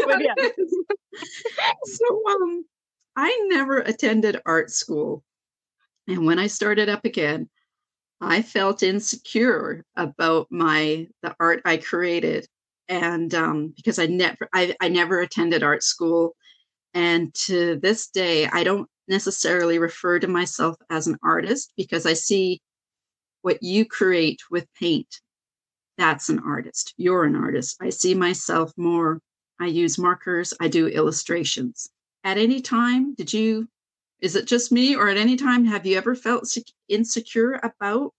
but 0.05 0.21
yeah. 0.21 0.35
so 1.85 2.23
um 2.28 2.64
I 3.14 3.47
never 3.49 3.78
attended 3.78 4.40
art 4.45 4.71
school. 4.71 5.23
And 6.09 6.26
when 6.26 6.40
I 6.40 6.49
started 6.49 6.88
up 6.88 7.05
again, 7.05 7.49
I 8.21 8.43
felt 8.43 8.83
insecure 8.83 9.85
about 9.97 10.49
my 10.51 11.09
the 11.23 11.35
art 11.41 11.63
I 11.65 11.77
created. 11.77 12.47
And 12.89 13.35
um, 13.35 13.73
because 13.77 13.99
I 13.99 14.07
never 14.07 14.49
I, 14.53 14.75
I 14.81 14.89
never 14.89 15.21
attended 15.21 15.63
art 15.63 15.83
school. 15.83 16.35
And 16.95 17.35
to 17.47 17.77
this 17.77 18.09
day, 18.09 18.47
I 18.47 18.65
don't 18.65 18.89
necessarily 19.09 19.79
refer 19.79 20.19
to 20.19 20.29
myself 20.29 20.77
as 20.91 21.07
an 21.07 21.17
artist 21.23 21.73
because 21.77 22.07
I 22.07 22.15
see 22.15 22.61
what 23.43 23.63
you 23.63 23.85
create 23.87 24.41
with 24.51 24.67
paint 24.79 25.21
that's 25.99 26.29
an 26.29 26.39
artist. 26.39 26.95
You're 26.97 27.25
an 27.25 27.35
artist. 27.35 27.77
I 27.83 27.91
see 27.91 28.15
myself 28.15 28.73
more. 28.77 29.21
I 29.61 29.67
use 29.67 29.99
markers, 29.99 30.55
I 30.61 30.69
do 30.69 30.87
illustrations. 30.87 31.91
At 32.23 32.39
any 32.39 32.61
time, 32.61 33.15
did 33.15 33.33
you, 33.33 33.69
is 34.21 34.37
it 34.37 34.47
just 34.47 34.73
me, 34.73 34.97
or 34.97 35.09
at 35.09 35.17
any 35.17 35.37
time 35.37 35.65
have 35.65 35.87
you 35.87 35.97
ever 35.97 36.15
felt 36.15 36.57
insecure 36.89 37.61
about 37.63 38.13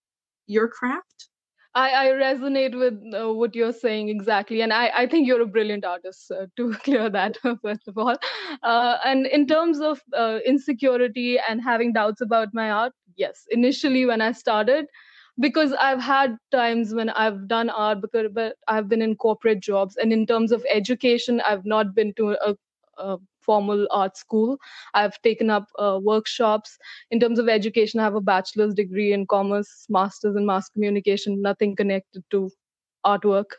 your 0.48 0.68
craft? 0.68 1.30
I, 1.76 1.92
I 1.92 2.06
resonate 2.08 2.78
with 2.78 2.96
uh, 3.14 3.32
what 3.32 3.54
you're 3.54 3.74
saying 3.74 4.10
exactly, 4.10 4.62
and 4.62 4.74
I, 4.74 4.92
I 4.96 5.08
think 5.08 5.28
you're 5.28 5.42
a 5.42 5.46
brilliant 5.46 5.86
artist 5.86 6.32
uh, 6.32 6.48
to 6.58 6.74
clear 6.74 7.10
that 7.10 7.38
first 7.62 7.88
of 7.88 7.98
all. 7.98 8.18
Uh, 8.64 8.98
and 9.06 9.28
in 9.28 9.48
terms 9.48 9.80
of 9.80 10.02
uh, 10.18 10.40
insecurity 10.46 11.38
and 11.48 11.62
having 11.62 11.94
doubts 11.94 12.22
about 12.22 12.54
my 12.54 12.72
art, 12.72 12.94
yes, 13.16 13.46
initially 13.52 14.06
when 14.06 14.22
I 14.22 14.32
started, 14.32 14.88
because 15.40 15.72
I've 15.74 16.02
had 16.02 16.38
times 16.52 16.94
when 16.94 17.10
I've 17.12 17.48
done 17.48 17.70
art, 17.70 18.02
because 18.02 18.28
but 18.34 18.56
I've 18.68 18.90
been 18.90 19.02
in 19.02 19.16
corporate 19.16 19.60
jobs, 19.60 19.96
and 19.96 20.12
in 20.12 20.26
terms 20.26 20.52
of 20.52 20.66
education, 20.70 21.42
I've 21.46 21.66
not 21.66 21.94
been 21.94 22.14
to 22.16 22.32
a, 22.32 22.56
a 22.98 23.18
formal 23.42 23.88
art 23.92 24.18
school. 24.18 24.58
I've 24.94 25.22
taken 25.22 25.50
up 25.50 25.68
uh, 25.78 26.00
workshops. 26.02 26.78
In 27.12 27.20
terms 27.20 27.40
of 27.40 27.50
education, 27.50 28.00
I 28.00 28.04
have 28.04 28.16
a 28.16 28.22
bachelor's 28.22 28.74
degree 28.74 29.14
in 29.14 29.26
commerce, 29.28 29.86
master's 29.90 30.36
in 30.36 30.46
mass 30.46 30.70
communication, 30.70 31.42
nothing 31.42 31.76
connected 31.76 32.24
to 32.32 32.50
artwork. 33.06 33.52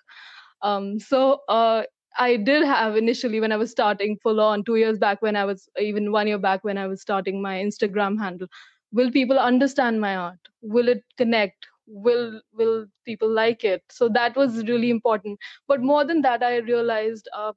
Um, 0.63 0.99
so 0.99 1.41
uh, 1.49 1.83
I 2.19 2.37
did 2.37 2.65
have 2.65 2.97
initially 2.97 3.41
when 3.41 3.53
I 3.53 3.57
was 3.57 3.71
starting 3.71 4.19
full 4.23 4.41
on 4.41 4.65
two 4.65 4.77
years 4.77 4.99
back, 4.99 5.23
when 5.23 5.37
I 5.37 5.45
was 5.45 5.69
even 5.79 6.13
one 6.13 6.27
year 6.27 6.39
back 6.39 6.65
when 6.65 6.79
I 6.79 6.87
was 6.87 7.01
starting 7.01 7.41
my 7.41 7.57
Instagram 7.59 8.19
handle. 8.19 8.49
Will 8.93 9.11
people 9.11 9.39
understand 9.39 10.01
my 10.01 10.17
art? 10.17 10.39
Will 10.63 10.89
it 10.89 11.05
connect? 11.17 11.67
Will 11.87 12.41
will 12.53 12.87
people 13.05 13.31
like 13.31 13.65
it? 13.65 13.83
So 13.91 14.09
that 14.11 14.37
was 14.37 14.65
really 14.67 14.91
important. 14.91 15.39
But 15.69 15.81
more 15.81 16.05
than 16.05 16.23
that, 16.23 16.43
I 16.43 16.57
realized 16.57 17.29
uh, 17.37 17.53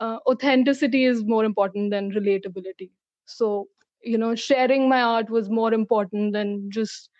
uh, 0.00 0.18
authenticity 0.26 1.04
is 1.04 1.24
more 1.24 1.44
important 1.44 1.90
than 1.90 2.12
relatability. 2.12 2.90
So 3.26 3.68
you 4.02 4.18
know 4.18 4.34
sharing 4.34 4.88
my 4.88 5.02
art 5.02 5.30
was 5.30 5.50
more 5.50 5.72
important 5.74 6.32
than 6.32 6.70
just 6.70 7.10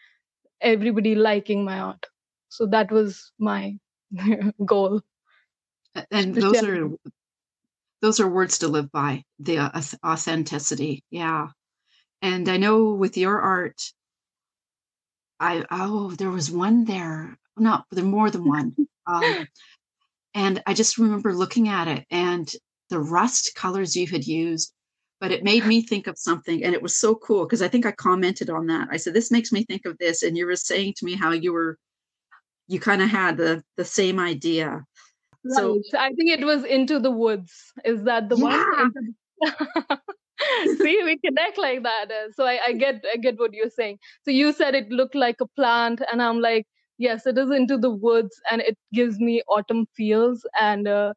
everybody 0.60 1.14
liking 1.14 1.64
my 1.64 1.78
art. 1.78 2.06
So 2.48 2.66
that 2.66 2.90
was 2.90 3.32
my 3.38 3.76
goal. 4.64 5.00
And 6.10 6.34
those 6.34 6.62
are 6.62 6.90
those 8.02 8.20
are 8.20 8.28
words 8.28 8.58
to 8.58 8.68
live 8.68 8.90
by 8.90 9.24
the 9.38 9.58
authenticity. 10.04 11.04
Yeah. 11.10 11.48
And 12.22 12.48
i 12.48 12.56
know 12.56 12.92
with 12.92 13.16
your 13.16 13.40
art 13.40 13.80
i 15.38 15.64
oh 15.70 16.10
there 16.12 16.30
was 16.30 16.50
one 16.50 16.84
there. 16.84 17.38
Not 17.56 17.84
there 17.90 18.04
more 18.04 18.30
than 18.30 18.44
one. 18.44 18.74
Um, 19.06 19.48
and 20.34 20.62
i 20.66 20.74
just 20.74 20.98
remember 20.98 21.34
looking 21.34 21.66
at 21.68 21.88
it 21.88 22.06
and 22.12 22.52
the 22.90 23.00
rust 23.00 23.54
colors 23.54 23.96
you 23.96 24.06
had 24.06 24.26
used 24.26 24.74
but 25.20 25.30
it 25.30 25.44
made 25.44 25.66
me 25.66 25.82
think 25.82 26.06
of 26.06 26.18
something 26.18 26.64
and 26.64 26.74
it 26.74 26.82
was 26.82 26.96
so 26.96 27.14
cool 27.14 27.44
because 27.44 27.62
i 27.62 27.68
think 27.68 27.86
i 27.86 27.92
commented 27.92 28.50
on 28.50 28.66
that. 28.66 28.88
I 28.90 28.96
said 28.96 29.14
this 29.14 29.30
makes 29.30 29.52
me 29.52 29.64
think 29.64 29.84
of 29.84 29.98
this 29.98 30.22
and 30.22 30.36
you 30.36 30.46
were 30.46 30.56
saying 30.56 30.94
to 30.96 31.04
me 31.04 31.14
how 31.14 31.32
you 31.32 31.52
were 31.52 31.78
you 32.66 32.80
kind 32.80 33.02
of 33.02 33.08
had 33.08 33.36
the 33.36 33.62
the 33.76 33.84
same 33.84 34.18
idea. 34.18 34.84
Right. 35.44 35.56
so 35.56 35.80
i 35.98 36.08
think 36.08 36.30
it 36.30 36.44
was 36.44 36.64
into 36.64 36.98
the 36.98 37.10
woods. 37.10 37.52
Is 37.84 38.02
that 38.04 38.28
the 38.28 38.36
yeah. 38.36 38.66
one 38.82 38.92
see 40.78 41.02
we 41.04 41.18
connect 41.24 41.58
like 41.58 41.82
that 41.82 42.06
so 42.34 42.44
I, 42.44 42.58
I 42.68 42.72
get 42.72 43.04
i 43.12 43.16
get 43.16 43.38
what 43.38 43.54
you're 43.54 43.70
saying. 43.70 43.98
So 44.24 44.30
you 44.30 44.52
said 44.52 44.74
it 44.74 44.88
looked 44.90 45.14
like 45.14 45.40
a 45.40 45.46
plant 45.48 46.02
and 46.10 46.22
i'm 46.22 46.40
like 46.40 46.66
yes 46.98 47.26
it 47.26 47.38
is 47.38 47.50
into 47.50 47.78
the 47.78 47.90
woods 47.90 48.40
and 48.50 48.60
it 48.62 48.76
gives 48.92 49.18
me 49.18 49.42
autumn 49.48 49.86
feels 49.96 50.46
and 50.60 50.88
uh, 50.88 51.12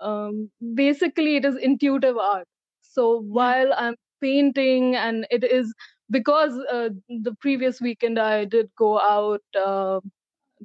um, 0.00 0.50
basically 0.74 1.36
it 1.36 1.44
is 1.44 1.56
intuitive 1.56 2.16
art. 2.16 2.46
So 2.82 3.20
while 3.20 3.72
i'm 3.76 3.96
painting 4.20 4.94
and 4.96 5.26
it 5.30 5.44
is 5.44 5.74
because 6.10 6.52
uh, 6.72 6.88
the 7.08 7.34
previous 7.40 7.80
weekend 7.80 8.18
i 8.18 8.44
did 8.44 8.70
go 8.78 8.98
out 9.00 9.40
uh, 9.58 10.00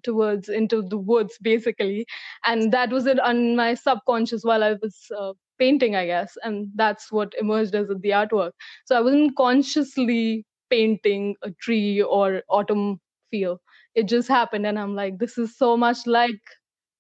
towards 0.03 0.47
into 0.49 0.81
the 0.81 0.97
woods 0.97 1.37
basically 1.41 2.05
and 2.45 2.71
that 2.71 2.89
was 2.89 3.05
it 3.05 3.19
on 3.19 3.55
my 3.55 3.73
subconscious 3.73 4.43
while 4.43 4.63
i 4.63 4.73
was 4.81 4.97
uh, 5.17 5.33
painting 5.57 5.95
i 5.95 6.05
guess 6.05 6.37
and 6.43 6.69
that's 6.75 7.11
what 7.11 7.33
emerged 7.39 7.75
as 7.75 7.87
the 7.89 8.09
artwork. 8.21 8.51
So 8.85 8.95
i 8.97 9.01
wasn't 9.01 9.35
consciously 9.35 10.45
painting 10.69 11.35
a 11.43 11.51
tree 11.51 12.01
or 12.01 12.43
autumn 12.49 12.99
feel. 13.31 13.59
It 13.95 14.07
just 14.07 14.27
happened 14.29 14.65
and 14.67 14.79
i'm 14.79 14.95
like 14.95 15.17
this 15.19 15.37
is 15.37 15.57
so 15.57 15.75
much 15.77 16.05
like 16.07 16.41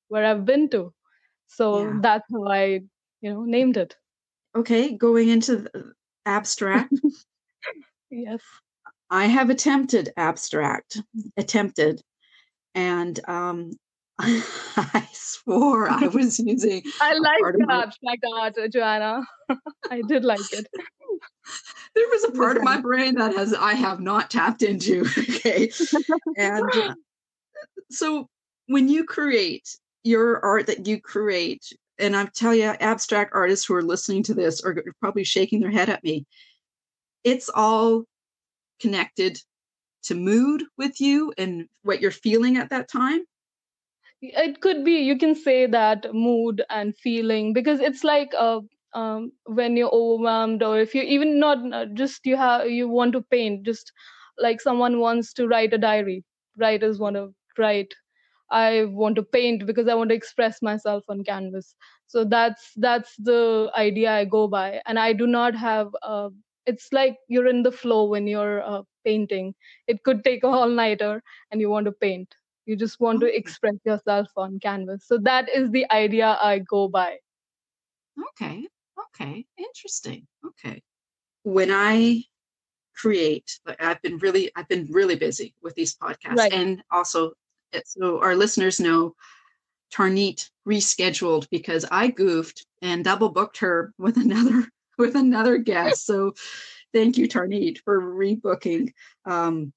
where 0.09 0.25
i've 0.25 0.45
been 0.45 0.69
to 0.69 0.93
so 1.49 1.83
yeah. 1.83 1.99
that's 2.01 2.25
how 2.31 2.47
I, 2.47 2.81
you 3.21 3.33
know, 3.33 3.43
named 3.43 3.75
it. 3.75 3.95
Okay, 4.55 4.95
going 4.95 5.29
into 5.29 5.67
abstract. 6.25 6.93
yes. 8.11 8.41
I 9.09 9.25
have 9.25 9.49
attempted 9.49 10.13
abstract, 10.15 11.01
attempted, 11.35 12.01
and 12.75 13.19
um, 13.27 13.71
I 14.19 15.07
swore 15.11 15.89
I 15.89 16.07
was 16.13 16.39
using. 16.39 16.83
I 17.01 17.13
like 17.13 17.55
abstract 17.69 18.25
art, 18.35 18.71
Joanna. 18.71 19.25
I 19.89 20.01
did 20.07 20.23
like 20.23 20.39
it. 20.51 20.67
there 21.95 22.07
was 22.11 22.25
a 22.25 22.31
part 22.31 22.57
of 22.57 22.63
my 22.63 22.79
brain 22.79 23.15
that 23.15 23.35
has 23.35 23.53
I 23.53 23.73
have 23.73 23.99
not 23.99 24.29
tapped 24.29 24.61
into. 24.61 25.01
Okay, 25.17 25.71
and 26.37 26.69
uh, 26.75 26.93
so 27.89 28.29
when 28.67 28.87
you 28.87 29.05
create, 29.05 29.67
your 30.03 30.43
art 30.43 30.67
that 30.67 30.87
you 30.87 31.01
create, 31.01 31.65
and 31.97 32.15
I 32.15 32.25
tell 32.25 32.55
you, 32.55 32.63
abstract 32.63 33.31
artists 33.33 33.65
who 33.65 33.75
are 33.75 33.83
listening 33.83 34.23
to 34.23 34.33
this 34.33 34.63
are 34.63 34.75
probably 34.99 35.23
shaking 35.23 35.59
their 35.59 35.71
head 35.71 35.89
at 35.89 36.03
me. 36.03 36.25
It's 37.23 37.49
all 37.53 38.05
connected 38.79 39.39
to 40.03 40.15
mood 40.15 40.63
with 40.77 41.01
you 41.01 41.33
and 41.37 41.67
what 41.83 42.01
you're 42.01 42.11
feeling 42.11 42.57
at 42.57 42.69
that 42.69 42.89
time. 42.89 43.21
It 44.21 44.61
could 44.61 44.83
be, 44.83 44.99
you 44.99 45.17
can 45.17 45.35
say 45.35 45.65
that 45.65 46.13
mood 46.13 46.63
and 46.69 46.95
feeling 46.97 47.53
because 47.53 47.79
it's 47.79 48.03
like 48.03 48.33
uh, 48.37 48.61
um, 48.93 49.31
when 49.45 49.77
you're 49.77 49.93
overwhelmed 49.93 50.63
or 50.63 50.79
if 50.79 50.95
you 50.95 51.01
even 51.03 51.39
not 51.39 51.73
uh, 51.73 51.85
just 51.93 52.25
you 52.25 52.35
have 52.35 52.69
you 52.69 52.87
want 52.87 53.13
to 53.13 53.21
paint 53.21 53.63
just 53.63 53.91
like 54.37 54.61
someone 54.61 54.99
wants 54.99 55.33
to 55.33 55.47
write 55.47 55.73
a 55.73 55.77
diary 55.77 56.23
writers 56.57 56.99
want 56.99 57.15
to 57.15 57.33
write 57.57 57.93
I 58.51 58.85
want 58.85 59.15
to 59.15 59.23
paint 59.23 59.65
because 59.65 59.87
I 59.87 59.93
want 59.93 60.09
to 60.09 60.15
express 60.15 60.61
myself 60.61 61.03
on 61.09 61.23
canvas. 61.23 61.75
So 62.07 62.23
that's 62.23 62.71
that's 62.75 63.15
the 63.17 63.71
idea 63.75 64.11
I 64.11 64.25
go 64.25 64.47
by, 64.47 64.81
and 64.85 64.97
I 64.97 65.13
do 65.13 65.27
not 65.27 65.55
have. 65.55 65.89
Uh, 66.01 66.29
it's 66.65 66.91
like 66.91 67.17
you're 67.27 67.47
in 67.47 67.63
the 67.63 67.71
flow 67.71 68.05
when 68.05 68.27
you're 68.27 68.61
uh, 68.63 68.83
painting. 69.05 69.53
It 69.87 70.03
could 70.03 70.23
take 70.23 70.43
a 70.43 70.47
all 70.47 70.69
nighter, 70.69 71.21
and 71.51 71.61
you 71.61 71.69
want 71.69 71.85
to 71.85 71.91
paint. 71.91 72.33
You 72.65 72.75
just 72.75 72.99
want 72.99 73.21
to 73.21 73.35
express 73.35 73.75
yourself 73.85 74.27
on 74.37 74.59
canvas. 74.59 75.05
So 75.07 75.17
that 75.19 75.49
is 75.49 75.71
the 75.71 75.89
idea 75.91 76.37
I 76.41 76.59
go 76.59 76.87
by. 76.87 77.17
Okay. 78.29 78.67
Okay. 79.15 79.45
Interesting. 79.57 80.27
Okay. 80.45 80.81
When 81.43 81.71
I 81.71 82.23
create, 82.95 83.59
I've 83.79 84.01
been 84.01 84.17
really, 84.17 84.51
I've 84.55 84.67
been 84.67 84.87
really 84.91 85.15
busy 85.15 85.55
with 85.63 85.75
these 85.75 85.95
podcasts 85.95 86.35
right. 86.35 86.53
and 86.53 86.83
also 86.91 87.33
so 87.85 88.21
our 88.21 88.35
listeners 88.35 88.79
know 88.79 89.15
Tarneet 89.93 90.49
rescheduled 90.67 91.47
because 91.49 91.85
I 91.91 92.09
goofed 92.09 92.65
and 92.81 93.03
double 93.03 93.29
booked 93.29 93.57
her 93.59 93.93
with 93.97 94.17
another 94.17 94.67
with 94.97 95.15
another 95.15 95.57
guest. 95.57 96.05
So 96.05 96.33
thank 96.93 97.17
you, 97.17 97.27
Tarneet, 97.27 97.79
for 97.79 97.99
rebooking. 98.01 98.93
Um, 99.25 99.73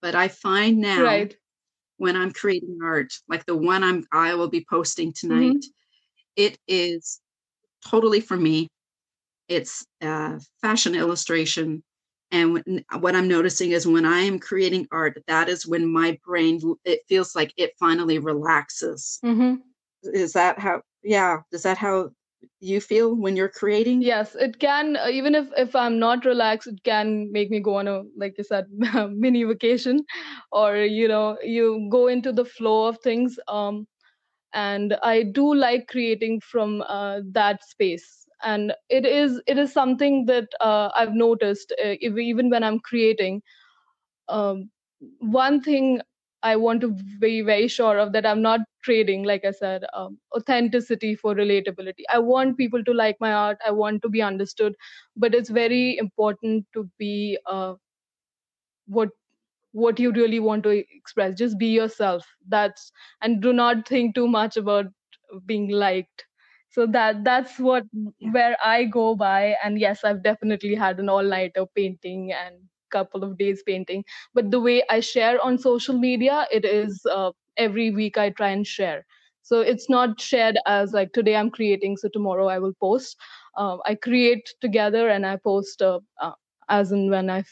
but 0.00 0.14
I 0.14 0.28
find 0.28 0.78
now 0.78 1.02
right. 1.02 1.36
when 1.98 2.16
I'm 2.16 2.32
creating 2.32 2.78
art, 2.82 3.12
like 3.28 3.46
the 3.46 3.56
one 3.56 3.84
I'm 3.84 4.04
I 4.12 4.34
will 4.34 4.48
be 4.48 4.66
posting 4.68 5.12
tonight, 5.12 5.56
mm-hmm. 5.56 6.36
it 6.36 6.58
is 6.66 7.20
totally 7.86 8.20
for 8.20 8.36
me. 8.36 8.68
It's 9.48 9.84
a 10.00 10.40
fashion 10.60 10.94
illustration 10.94 11.82
and 12.32 12.82
what 13.00 13.14
i'm 13.14 13.28
noticing 13.28 13.70
is 13.72 13.86
when 13.86 14.04
i 14.04 14.20
am 14.20 14.38
creating 14.38 14.88
art 14.90 15.22
that 15.28 15.48
is 15.48 15.66
when 15.66 15.86
my 15.86 16.18
brain 16.24 16.60
it 16.84 17.00
feels 17.08 17.36
like 17.36 17.52
it 17.56 17.72
finally 17.78 18.18
relaxes. 18.18 19.20
Mm-hmm. 19.24 19.56
is 20.14 20.32
that 20.32 20.58
how 20.58 20.82
yeah 21.04 21.40
is 21.52 21.62
that 21.62 21.78
how 21.78 22.10
you 22.60 22.80
feel 22.80 23.14
when 23.14 23.36
you're 23.36 23.48
creating? 23.48 24.02
Yes 24.02 24.34
it 24.34 24.58
can 24.58 24.96
uh, 24.96 25.06
even 25.08 25.34
if 25.36 25.46
if 25.56 25.76
i'm 25.76 25.98
not 25.98 26.24
relaxed 26.24 26.66
it 26.66 26.82
can 26.82 27.30
make 27.30 27.50
me 27.50 27.60
go 27.60 27.76
on 27.76 27.86
a 27.86 28.02
like 28.16 28.34
you 28.38 28.44
said 28.44 28.66
mini 29.10 29.44
vacation. 29.44 30.04
Or 30.50 30.76
you 30.76 31.06
know 31.08 31.38
you 31.42 31.88
go 31.90 32.08
into 32.08 32.32
the 32.32 32.44
flow 32.44 32.86
of 32.88 32.98
things 32.98 33.38
um 33.48 33.86
and 34.54 34.96
i 35.02 35.22
do 35.22 35.54
like 35.54 35.86
creating 35.88 36.40
from 36.40 36.82
uh, 36.88 37.20
that 37.32 37.62
space 37.64 38.21
and 38.42 38.72
it 38.88 39.06
is 39.06 39.40
it 39.46 39.58
is 39.58 39.72
something 39.72 40.26
that 40.26 40.48
uh, 40.60 40.90
i've 40.96 41.14
noticed 41.14 41.72
uh, 41.72 41.94
if, 42.08 42.16
even 42.18 42.50
when 42.50 42.64
i'm 42.64 42.78
creating 42.80 43.42
um, 44.28 44.70
one 45.20 45.60
thing 45.60 46.00
I 46.42 46.56
want 46.56 46.80
to 46.82 46.90
be 47.20 47.42
very 47.42 47.68
sure 47.68 47.98
of 47.98 48.12
that 48.12 48.26
I'm 48.26 48.42
not 48.42 48.60
trading, 48.82 49.22
like 49.24 49.44
I 49.44 49.52
said, 49.52 49.84
um, 49.94 50.18
authenticity 50.36 51.14
for 51.14 51.34
relatability. 51.34 52.02
I 52.12 52.18
want 52.18 52.56
people 52.58 52.82
to 52.84 52.92
like 52.92 53.16
my 53.20 53.32
art. 53.32 53.58
I 53.66 53.70
want 53.72 54.02
to 54.02 54.08
be 54.08 54.22
understood, 54.22 54.74
but 55.16 55.34
it's 55.34 55.50
very 55.50 55.96
important 55.98 56.66
to 56.74 56.90
be 56.98 57.38
uh, 57.46 57.74
what 58.86 59.08
what 59.72 59.98
you 60.00 60.12
really 60.12 60.40
want 60.40 60.62
to 60.64 60.70
express. 60.96 61.36
Just 61.38 61.58
be 61.58 61.68
yourself. 61.68 62.26
That's 62.48 62.92
and 63.22 63.40
do 63.42 63.52
not 63.52 63.88
think 63.88 64.14
too 64.14 64.28
much 64.28 64.56
about 64.56 64.86
being 65.46 65.68
liked. 65.68 66.26
So 66.72 66.86
that 66.88 67.24
that's 67.24 67.58
what 67.58 67.84
where 68.32 68.56
I 68.64 68.84
go 68.84 69.14
by. 69.14 69.56
And 69.64 69.78
yes, 69.78 70.04
I've 70.04 70.22
definitely 70.22 70.74
had 70.74 70.98
an 71.00 71.08
all 71.08 71.22
nighter 71.24 71.66
painting 71.76 72.32
and 72.32 72.56
couple 72.90 73.24
of 73.24 73.38
days 73.38 73.62
painting. 73.66 74.04
But 74.34 74.50
the 74.50 74.60
way 74.60 74.82
i 74.90 75.00
share 75.00 75.40
on 75.40 75.58
social 75.58 75.98
media 75.98 76.46
it 76.52 76.64
is 76.64 77.00
uh, 77.10 77.32
every 77.56 77.90
week 77.90 78.18
i 78.18 78.30
try 78.30 78.50
and 78.50 78.66
share. 78.66 79.04
So 79.42 79.60
it's 79.60 79.88
not 79.90 80.20
shared 80.20 80.58
as 80.66 80.92
like 80.92 81.12
today 81.12 81.36
i'm 81.36 81.50
creating 81.50 81.96
so 81.96 82.08
tomorrow 82.12 82.48
i 82.48 82.58
will 82.58 82.74
post. 82.80 83.16
Uh, 83.56 83.78
i 83.86 83.94
create 83.94 84.48
together 84.60 85.08
and 85.08 85.26
i 85.26 85.36
post 85.36 85.82
uh, 85.82 86.00
uh, 86.20 86.32
as 86.68 86.92
and 86.92 87.10
when 87.10 87.30
i 87.30 87.42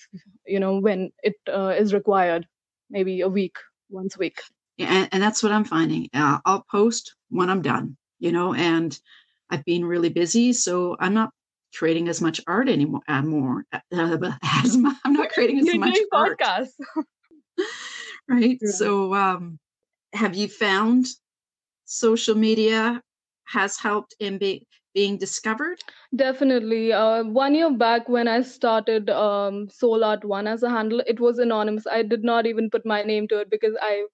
you 0.46 0.60
know 0.60 0.78
when 0.78 1.10
it 1.22 1.34
uh, 1.52 1.74
is 1.76 1.94
required. 1.94 2.46
Maybe 2.90 3.20
a 3.22 3.28
week 3.28 3.56
once 3.90 4.16
a 4.16 4.18
week. 4.18 4.38
Yeah, 4.76 4.88
and, 4.92 5.08
and 5.12 5.22
that's 5.22 5.42
what 5.42 5.52
I'm 5.52 5.64
finding. 5.64 6.08
Uh, 6.14 6.38
I'll 6.44 6.64
post 6.70 7.14
when 7.28 7.48
I'm 7.50 7.62
done, 7.62 7.96
you 8.20 8.32
know, 8.32 8.54
and 8.54 8.98
I've 9.50 9.64
been 9.64 9.84
really 9.84 10.10
busy, 10.10 10.52
so 10.52 10.96
I'm 11.00 11.14
not 11.14 11.30
creating 11.76 12.08
as 12.08 12.20
much 12.20 12.40
art 12.46 12.68
anymore. 12.68 13.02
Uh, 13.08 13.22
more 13.22 13.64
uh, 13.72 13.80
as 14.64 14.76
mu- 14.76 14.92
I'm 15.04 15.14
not 15.14 15.30
creating 15.30 15.58
as 15.58 15.66
you're 15.66 15.78
much 15.78 15.94
doing 15.94 16.06
art, 16.12 16.38
podcasts 16.38 16.74
right? 18.28 18.58
Yeah. 18.60 18.70
So, 18.70 19.14
um, 19.14 19.58
have 20.12 20.34
you 20.34 20.48
found 20.48 21.06
social 21.84 22.34
media 22.34 23.02
has 23.46 23.76
helped 23.76 24.14
in 24.20 24.38
be, 24.38 24.66
being 24.94 25.16
discovered? 25.18 25.80
Definitely. 26.14 26.92
Uh, 26.92 27.24
one 27.24 27.54
year 27.54 27.70
back, 27.70 28.08
when 28.08 28.28
I 28.28 28.42
started 28.42 29.10
um, 29.10 29.68
Soul 29.68 30.04
Art 30.04 30.24
One 30.24 30.46
as 30.46 30.62
a 30.62 30.70
handle, 30.70 31.02
it 31.06 31.20
was 31.20 31.38
anonymous. 31.38 31.86
I 31.86 32.02
did 32.02 32.24
not 32.24 32.46
even 32.46 32.70
put 32.70 32.84
my 32.84 33.02
name 33.02 33.28
to 33.28 33.38
it 33.40 33.50
because 33.50 33.76
I 33.80 34.04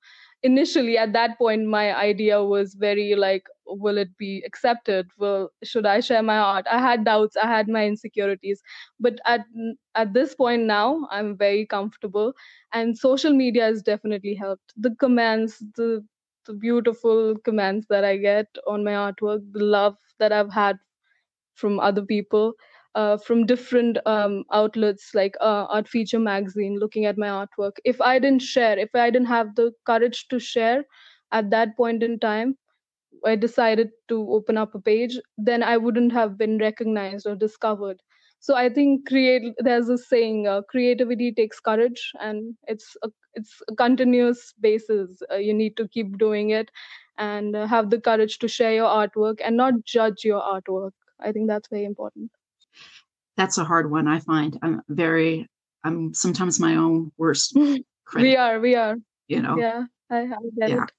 initially, 0.46 0.96
at 0.98 1.12
that 1.14 1.38
point, 1.38 1.66
my 1.66 1.94
idea 1.96 2.42
was 2.44 2.74
very 2.74 3.14
like, 3.16 3.46
will 3.66 3.98
it 3.98 4.16
be 4.18 4.42
accepted? 4.46 5.08
Will 5.18 5.50
should 5.64 5.86
I 5.86 6.00
share 6.00 6.22
my 6.22 6.38
art? 6.38 6.66
I 6.70 6.78
had 6.80 7.04
doubts. 7.04 7.36
I 7.36 7.46
had 7.46 7.68
my 7.68 7.86
insecurities. 7.86 8.62
But 9.00 9.20
at 9.26 9.44
at 9.94 10.12
this 10.14 10.34
point 10.34 10.64
now, 10.64 11.08
I'm 11.10 11.36
very 11.36 11.66
comfortable, 11.66 12.34
and 12.72 12.98
social 12.98 13.32
media 13.44 13.64
has 13.64 13.82
definitely 13.82 14.34
helped. 14.34 14.72
The 14.76 14.94
comments, 15.06 15.58
the 15.76 16.04
the 16.46 16.54
beautiful 16.54 17.36
comments 17.44 17.86
that 17.90 18.04
I 18.04 18.16
get 18.18 18.46
on 18.66 18.84
my 18.84 18.92
artwork, 19.06 19.42
the 19.52 19.64
love 19.64 19.96
that 20.18 20.32
I've 20.32 20.52
had 20.52 20.78
from 21.54 21.80
other 21.80 22.02
people 22.02 22.54
uh, 22.96 23.18
from 23.18 23.46
different 23.46 23.98
um, 24.06 24.44
outlets 24.52 25.12
like 25.14 25.36
uh, 25.40 25.66
art 25.70 25.88
feature 25.88 26.20
magazine 26.20 26.78
looking 26.80 27.06
at 27.06 27.18
my 27.18 27.28
artwork. 27.28 27.74
If 27.84 28.00
i 28.02 28.18
didn't 28.18 28.42
share 28.42 28.78
if 28.78 28.94
i 28.94 29.10
didn't 29.10 29.28
have 29.34 29.54
the 29.56 29.72
courage 29.86 30.26
to 30.30 30.40
share 30.40 30.84
at 31.32 31.50
that 31.50 31.76
point 31.76 32.02
in 32.02 32.18
time 32.20 32.56
i 33.26 33.34
decided 33.36 33.90
to 34.08 34.16
open 34.36 34.56
up 34.62 34.74
a 34.74 34.80
page 34.88 35.18
then 35.48 35.62
i 35.62 35.76
wouldn't 35.76 36.12
have 36.12 36.36
been 36.38 36.58
recognized 36.58 37.26
or 37.26 37.34
discovered. 37.36 38.00
So 38.40 38.54
i 38.56 38.68
think 38.78 39.06
create 39.08 39.44
there's 39.68 39.88
a 39.88 39.98
saying 39.98 40.46
uh, 40.48 40.62
creativity 40.72 41.32
takes 41.32 41.60
courage 41.60 42.02
and 42.20 42.54
it's 42.74 42.96
a 43.02 43.10
it's 43.34 43.62
a 43.68 43.74
continuous 43.76 44.54
basis. 44.60 45.22
Uh, 45.32 45.36
you 45.36 45.54
need 45.54 45.76
to 45.76 45.88
keep 45.88 46.18
doing 46.18 46.50
it 46.50 46.70
and 47.18 47.56
uh, 47.56 47.66
have 47.66 47.90
the 47.90 48.00
courage 48.00 48.38
to 48.38 48.48
share 48.48 48.74
your 48.74 48.88
artwork 49.02 49.40
and 49.44 49.56
not 49.56 49.84
judge 49.84 50.24
your 50.24 50.40
artwork. 50.40 50.92
I 51.20 51.32
think 51.32 51.48
that's 51.48 51.68
very 51.68 51.84
important. 51.84 52.30
That's 53.36 53.58
a 53.58 53.64
hard 53.64 53.90
one. 53.90 54.08
I 54.08 54.20
find 54.20 54.58
I'm 54.62 54.82
very. 54.88 55.46
I'm 55.84 56.14
sometimes 56.14 56.58
my 56.58 56.76
own 56.76 57.12
worst 57.16 57.54
we 58.14 58.36
are, 58.36 58.58
we 58.60 58.74
are. 58.74 58.96
You 59.28 59.42
know. 59.42 59.58
Yeah, 59.58 59.84
I, 60.10 60.18
I 60.18 60.26
get 60.58 60.70
Yeah. 60.70 60.84
it. 60.84 60.90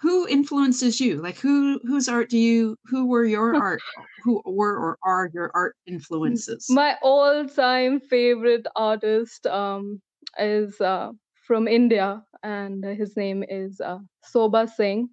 Who 0.00 0.28
influences 0.28 1.00
you? 1.00 1.22
Like 1.22 1.38
who 1.38 1.80
whose 1.86 2.08
art 2.08 2.28
do 2.28 2.36
you? 2.38 2.76
Who 2.86 3.06
were 3.06 3.24
your 3.24 3.56
art? 3.62 3.82
Who 4.22 4.42
were 4.44 4.76
or 4.76 4.98
are 5.02 5.30
your 5.32 5.50
art 5.54 5.76
influences? 5.86 6.66
My 6.68 6.96
all-time 7.02 8.00
favorite 8.00 8.66
artist 8.76 9.46
um, 9.46 10.02
is 10.38 10.78
uh, 10.80 11.12
from 11.46 11.68
India, 11.68 12.22
and 12.42 12.84
his 12.84 13.16
name 13.16 13.44
is 13.48 13.80
uh, 13.80 13.98
Sobha 14.34 14.68
Singh. 14.68 15.08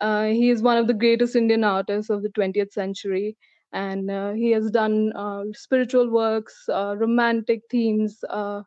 Uh, 0.00 0.26
he 0.26 0.50
is 0.50 0.62
one 0.62 0.76
of 0.76 0.86
the 0.86 0.94
greatest 0.94 1.34
Indian 1.34 1.64
artists 1.64 2.10
of 2.10 2.22
the 2.22 2.30
20th 2.30 2.72
century, 2.72 3.36
and 3.72 4.10
uh, 4.10 4.32
he 4.32 4.50
has 4.52 4.70
done 4.70 5.12
uh, 5.14 5.44
spiritual 5.52 6.10
works, 6.10 6.68
uh, 6.68 6.94
romantic 6.98 7.62
themes, 7.70 8.22
uh, 8.30 8.62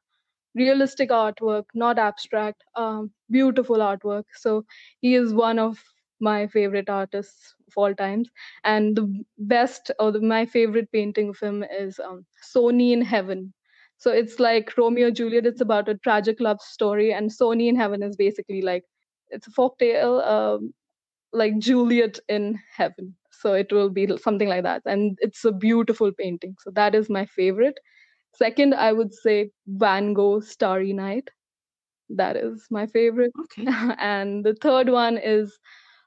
realistic 0.56 1.10
artwork, 1.10 1.66
not 1.74 1.98
abstract, 2.00 2.64
um, 2.76 3.12
beautiful 3.30 3.78
artwork. 3.78 4.26
So 4.36 4.66
he 5.02 5.16
is 5.16 5.34
one 5.34 5.60
of 5.60 5.78
my 6.20 6.48
favorite 6.48 6.90
artists 6.90 7.56
of 7.68 7.74
all 7.78 7.94
times. 7.96 8.30
And 8.64 8.96
the 8.96 9.24
best 9.38 9.92
or 10.00 10.12
the, 10.12 10.22
my 10.22 10.46
favorite 10.46 10.92
painting 10.92 11.30
of 11.30 11.40
him 11.40 11.64
is 11.64 12.00
um, 12.00 12.26
Sohni 12.54 12.92
in 12.92 13.02
Heaven. 13.02 13.54
So 13.98 14.12
it's 14.12 14.40
like 14.40 14.76
Romeo 14.78 15.12
Juliet. 15.12 15.46
It's 15.46 15.62
about 15.62 15.88
a 15.90 15.96
tragic 15.98 16.40
love 16.42 16.62
story, 16.62 17.14
and 17.14 17.30
Sohni 17.30 17.68
in 17.70 17.76
Heaven 17.76 18.02
is 18.04 18.16
basically 18.16 18.62
like 18.62 18.84
it's 19.30 19.48
a 19.48 19.52
folk 19.52 19.78
tale, 19.80 20.20
um, 20.22 20.74
like 21.34 21.58
Juliet 21.60 22.20
in 22.30 22.60
Heaven. 22.76 23.16
So 23.42 23.54
it 23.54 23.72
will 23.74 23.90
be 23.90 24.08
something 24.18 24.48
like 24.50 24.64
that, 24.64 24.84
and 24.86 25.18
it's 25.22 25.46
a 25.46 25.52
beautiful 25.52 26.12
painting. 26.14 26.56
So 26.64 26.72
that 26.76 26.96
is 26.96 27.10
my 27.10 27.26
favorite. 27.26 27.80
Second, 28.36 28.76
I 28.76 28.94
would 28.94 29.14
say 29.14 29.52
Van 29.68 30.14
Gogh 30.14 30.42
Starry 30.42 30.94
Night. 30.94 31.30
That 32.10 32.36
is 32.36 32.68
my 32.70 32.88
favorite. 32.88 33.32
Okay. 33.44 33.66
and 34.00 34.44
the 34.46 34.56
third 34.56 34.90
one 34.90 35.18
is 35.18 35.58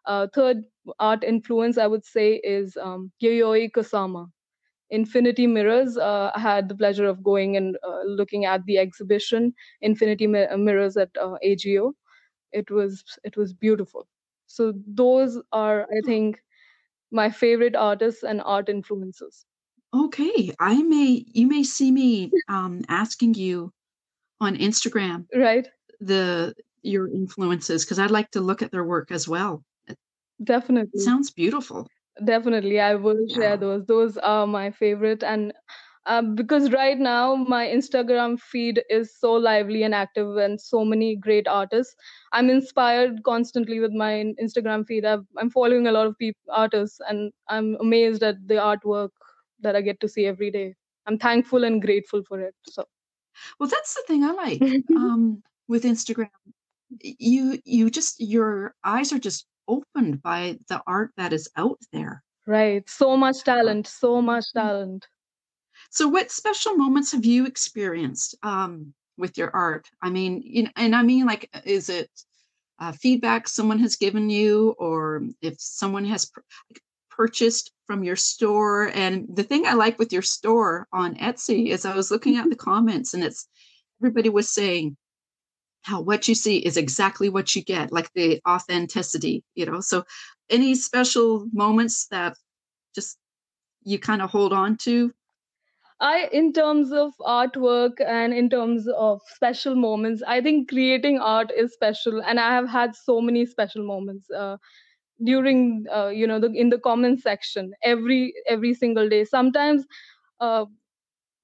uh, 0.07 0.27
third 0.35 0.59
art 1.01 1.25
influence 1.25 1.79
I 1.79 1.87
would 1.87 2.05
say 2.05 2.35
is 2.45 2.77
um, 2.81 3.13
Yayoi 3.23 3.71
Kusama. 3.73 4.29
Infinity 4.91 5.47
Mirrors. 5.47 5.97
Uh, 5.99 6.31
I 6.35 6.41
had 6.41 6.69
the 6.69 6.77
pleasure 6.77 7.07
of 7.07 7.23
going 7.25 7.57
and 7.57 7.77
uh, 7.87 8.03
looking 8.05 8.45
at 8.45 8.65
the 8.67 8.79
exhibition 8.79 9.55
Infinity 9.83 10.27
Mi- 10.27 10.47
Mirrors 10.57 10.97
at 10.97 11.11
uh, 11.21 11.37
AGO. 11.43 11.95
It 12.53 12.71
was 12.71 13.05
it 13.25 13.37
was 13.37 13.53
beautiful. 13.55 14.07
So 14.47 14.75
those 14.87 15.41
are, 15.53 15.83
I 15.85 16.03
think, 16.05 16.39
my 17.15 17.31
favorite 17.31 17.77
artists 17.77 18.23
and 18.25 18.43
art 18.43 18.69
influences. 18.69 19.47
Okay. 19.93 20.53
I 20.59 20.83
may 20.83 21.25
you 21.29 21.47
may 21.47 21.63
see 21.63 21.91
me 21.91 22.35
um 22.49 22.83
asking 22.89 23.35
you 23.35 23.73
on 24.41 24.57
Instagram 24.57 25.27
Right? 25.35 25.69
the 26.01 26.55
your 26.83 27.09
influences 27.09 27.85
because 27.85 27.99
I'd 27.99 28.11
like 28.13 28.31
to 28.33 28.41
look 28.43 28.63
at 28.63 28.73
their 28.73 28.85
work 28.85 29.11
as 29.13 29.29
well. 29.29 29.65
It 29.89 29.99
Definitely. 30.43 31.01
sounds 31.01 31.31
beautiful. 31.33 31.89
Definitely, 32.25 32.81
I 32.81 32.95
will 32.95 33.27
Yeah. 33.29 33.37
share 33.41 33.57
those. 33.57 33.87
Those 33.87 34.17
are 34.19 34.47
my 34.47 34.71
favorite, 34.71 35.23
and 35.25 35.53
um, 36.07 36.35
because 36.35 36.71
right 36.71 36.99
now 36.99 37.35
my 37.35 37.67
Instagram 37.67 38.39
feed 38.41 38.83
is 38.91 39.17
so 39.19 39.33
lively 39.33 39.83
and 39.83 39.95
active, 39.95 40.37
and 40.37 40.61
so 40.61 40.85
many 40.85 41.17
great 41.17 41.49
artists. 41.49 41.95
I'm 42.33 42.51
inspired 42.51 43.23
constantly 43.25 43.81
with 43.81 43.93
my 43.93 44.25
Instagram 44.43 44.87
feed. 44.87 45.05
I've, 45.05 45.25
I'm 45.39 45.51
following 45.51 45.87
a 45.87 45.93
lot 45.93 46.07
of 46.07 46.19
people, 46.19 46.41
artists, 46.51 47.01
and 47.09 47.33
I'm 47.49 47.77
amazed 47.81 48.23
at 48.23 48.37
the 48.47 48.55
artwork 48.55 49.11
that 49.61 49.77
I 49.77 49.81
get 49.81 50.01
to 50.01 50.09
see 50.09 50.27
every 50.27 50.51
day. 50.51 50.75
I'm 51.07 51.19
thankful 51.19 51.65
and 51.65 51.81
grateful 51.81 52.23
for 52.29 52.41
it. 52.41 52.55
So, 52.69 52.85
Well, 53.59 53.69
that's 53.69 53.95
the 53.95 54.03
thing 54.07 54.25
I 54.25 54.33
like 54.33 54.63
um 54.97 55.43
with 55.69 55.85
Instagram. 55.85 56.31
You 57.01 57.59
you 57.65 57.91
just 57.91 58.21
your 58.21 58.75
eyes 58.85 59.13
are 59.13 59.19
just 59.19 59.47
opened 59.69 60.23
by 60.23 60.59
the 60.69 60.83
art 60.87 61.13
that 61.17 61.33
is 61.33 61.49
out 61.57 61.79
there. 61.93 62.23
right, 62.47 62.89
so 62.89 63.17
much 63.17 63.43
talent, 63.45 63.87
so 63.87 64.21
much 64.23 64.53
talent. 64.53 65.07
So, 65.95 66.09
what 66.09 66.33
special 66.33 66.75
moments 66.77 67.13
have 67.13 67.25
you 67.25 67.47
experienced 67.47 68.35
um, 68.43 68.93
with 69.17 69.39
your 69.39 69.55
art? 69.55 69.89
I 70.03 70.11
mean, 70.11 70.43
you 70.45 70.65
know, 70.65 70.71
and 70.75 70.93
I 70.95 71.03
mean, 71.03 71.25
like, 71.25 71.49
is 71.65 71.89
it 71.89 72.11
uh, 72.81 72.91
feedback 72.91 73.47
someone 73.47 73.79
has 73.79 73.95
given 73.95 74.29
you, 74.29 74.75
or 74.77 75.23
if 75.41 75.55
someone 75.61 76.05
has 76.07 76.27
pur- 76.27 76.43
purchased 77.11 77.71
from 77.87 78.03
your 78.03 78.17
store? 78.17 78.91
And 78.93 79.29
the 79.37 79.45
thing 79.45 79.67
I 79.67 79.75
like 79.75 80.01
with 80.01 80.13
your 80.13 80.23
store 80.23 80.89
on 80.93 81.15
Etsy 81.15 81.69
is 81.69 81.85
I 81.85 81.95
was 81.95 82.11
looking 82.11 82.39
at 82.39 82.51
the 82.51 82.57
comments, 82.57 83.15
and 83.15 83.23
it's 83.23 83.47
everybody 84.03 84.31
was 84.31 84.49
saying 84.49 84.97
how 85.83 86.01
what 86.01 86.27
you 86.27 86.35
see 86.35 86.57
is 86.57 86.77
exactly 86.77 87.29
what 87.29 87.55
you 87.55 87.63
get, 87.63 87.93
like 87.93 88.11
the 88.15 88.41
authenticity, 88.49 89.45
you 89.55 89.65
know. 89.65 89.79
So, 89.81 90.03
any 90.51 90.75
special 90.75 91.47
moments 91.53 92.09
that 92.09 92.37
just 92.97 93.17
you 93.85 94.01
kind 94.01 94.23
of 94.23 94.31
hold 94.31 94.53
on 94.53 94.77
to 94.79 95.15
I, 96.01 96.29
in 96.33 96.53
terms 96.53 96.93
of 96.93 97.15
artwork 97.21 98.01
and 98.07 98.35
in 98.35 98.51
terms 98.51 98.89
of 98.89 99.21
special 99.27 99.75
moments, 99.75 100.23
I 100.27 100.41
think 100.41 100.69
creating 100.69 101.19
art 101.21 101.51
is 101.57 101.73
special, 101.73 102.21
and 102.23 102.39
I 102.41 102.51
have 102.55 102.69
had 102.69 102.95
so 102.95 103.21
many 103.21 103.47
special 103.47 103.85
moments 103.87 104.31
uh, 104.31 104.57
during, 105.25 105.87
uh, 105.95 106.09
you 106.09 106.27
know, 106.27 106.41
the 106.41 106.51
in 106.53 106.71
the 106.71 106.79
comment 106.79 107.21
section 107.21 107.73
every 107.83 108.35
every 108.49 108.75
single 108.75 109.09
day. 109.09 109.25
Sometimes, 109.25 109.87
uh, 110.41 110.67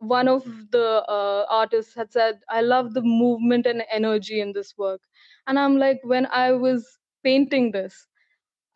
one 0.00 0.28
of 0.28 0.44
the 0.72 1.04
uh, 1.08 1.46
artists 1.48 1.94
had 1.94 2.12
said, 2.12 2.40
"I 2.50 2.60
love 2.62 2.94
the 2.94 3.02
movement 3.02 3.66
and 3.66 3.84
energy 3.90 4.40
in 4.40 4.52
this 4.52 4.74
work," 4.78 5.02
and 5.46 5.58
I'm 5.58 5.78
like, 5.78 6.00
when 6.04 6.26
I 6.26 6.52
was 6.52 6.98
painting 7.24 7.72
this, 7.72 8.06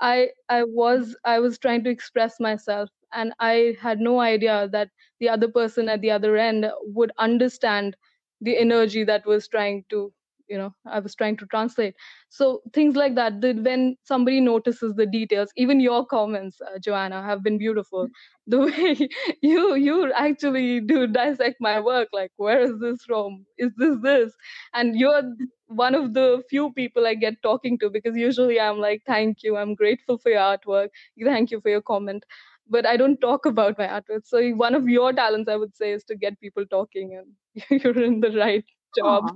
I 0.00 0.30
I 0.48 0.64
was 0.64 1.16
I 1.24 1.40
was 1.40 1.58
trying 1.58 1.84
to 1.84 1.90
express 1.90 2.40
myself 2.40 2.90
and 3.12 3.32
I 3.40 3.76
had 3.80 4.00
no 4.00 4.20
idea 4.20 4.68
that 4.72 4.90
the 5.20 5.28
other 5.28 5.48
person 5.48 5.88
at 5.88 6.00
the 6.00 6.10
other 6.10 6.36
end 6.36 6.70
would 6.82 7.12
understand 7.18 7.96
the 8.40 8.56
energy 8.58 9.04
that 9.04 9.26
was 9.26 9.48
trying 9.48 9.84
to 9.90 10.12
you 10.48 10.58
know 10.58 10.74
I 10.86 10.98
was 11.00 11.14
trying 11.14 11.36
to 11.38 11.46
translate. 11.46 11.94
So 12.28 12.62
things 12.72 12.96
like 12.96 13.14
that. 13.16 13.34
When 13.40 13.96
somebody 14.04 14.40
notices 14.40 14.94
the 14.94 15.06
details, 15.06 15.50
even 15.56 15.80
your 15.80 16.04
comments, 16.06 16.60
uh, 16.60 16.78
Joanna, 16.78 17.22
have 17.22 17.42
been 17.42 17.58
beautiful. 17.58 18.08
The 18.46 18.58
way 18.60 19.08
you 19.42 19.74
you 19.74 20.12
actually 20.12 20.80
do 20.80 21.06
dissect 21.06 21.56
my 21.60 21.80
work, 21.80 22.08
like 22.12 22.30
where 22.36 22.60
is 22.60 22.78
this 22.80 23.02
from? 23.04 23.46
Is 23.58 23.72
this 23.76 23.96
this? 24.02 24.32
And 24.74 24.96
you're 24.96 25.22
one 25.68 25.94
of 25.94 26.14
the 26.14 26.42
few 26.50 26.72
people 26.72 27.06
I 27.06 27.14
get 27.14 27.42
talking 27.42 27.78
to 27.78 27.90
because 27.90 28.16
usually 28.16 28.60
I'm 28.60 28.78
like, 28.78 29.02
thank 29.06 29.42
you, 29.42 29.56
I'm 29.56 29.74
grateful 29.74 30.18
for 30.18 30.30
your 30.30 30.40
artwork, 30.40 30.88
thank 31.24 31.50
you 31.50 31.60
for 31.60 31.68
your 31.70 31.82
comment. 31.82 32.24
But 32.68 32.86
I 32.86 32.96
don't 32.96 33.20
talk 33.20 33.46
about 33.46 33.78
my 33.78 33.86
artwork. 33.86 34.26
So 34.26 34.42
one 34.52 34.74
of 34.74 34.88
your 34.88 35.12
talents, 35.12 35.48
I 35.50 35.56
would 35.56 35.76
say, 35.76 35.92
is 35.92 36.04
to 36.04 36.16
get 36.16 36.40
people 36.40 36.64
talking, 36.66 37.14
and 37.16 37.82
you're 37.84 38.02
in 38.02 38.20
the 38.20 38.30
right 38.32 38.64
job. 38.96 39.30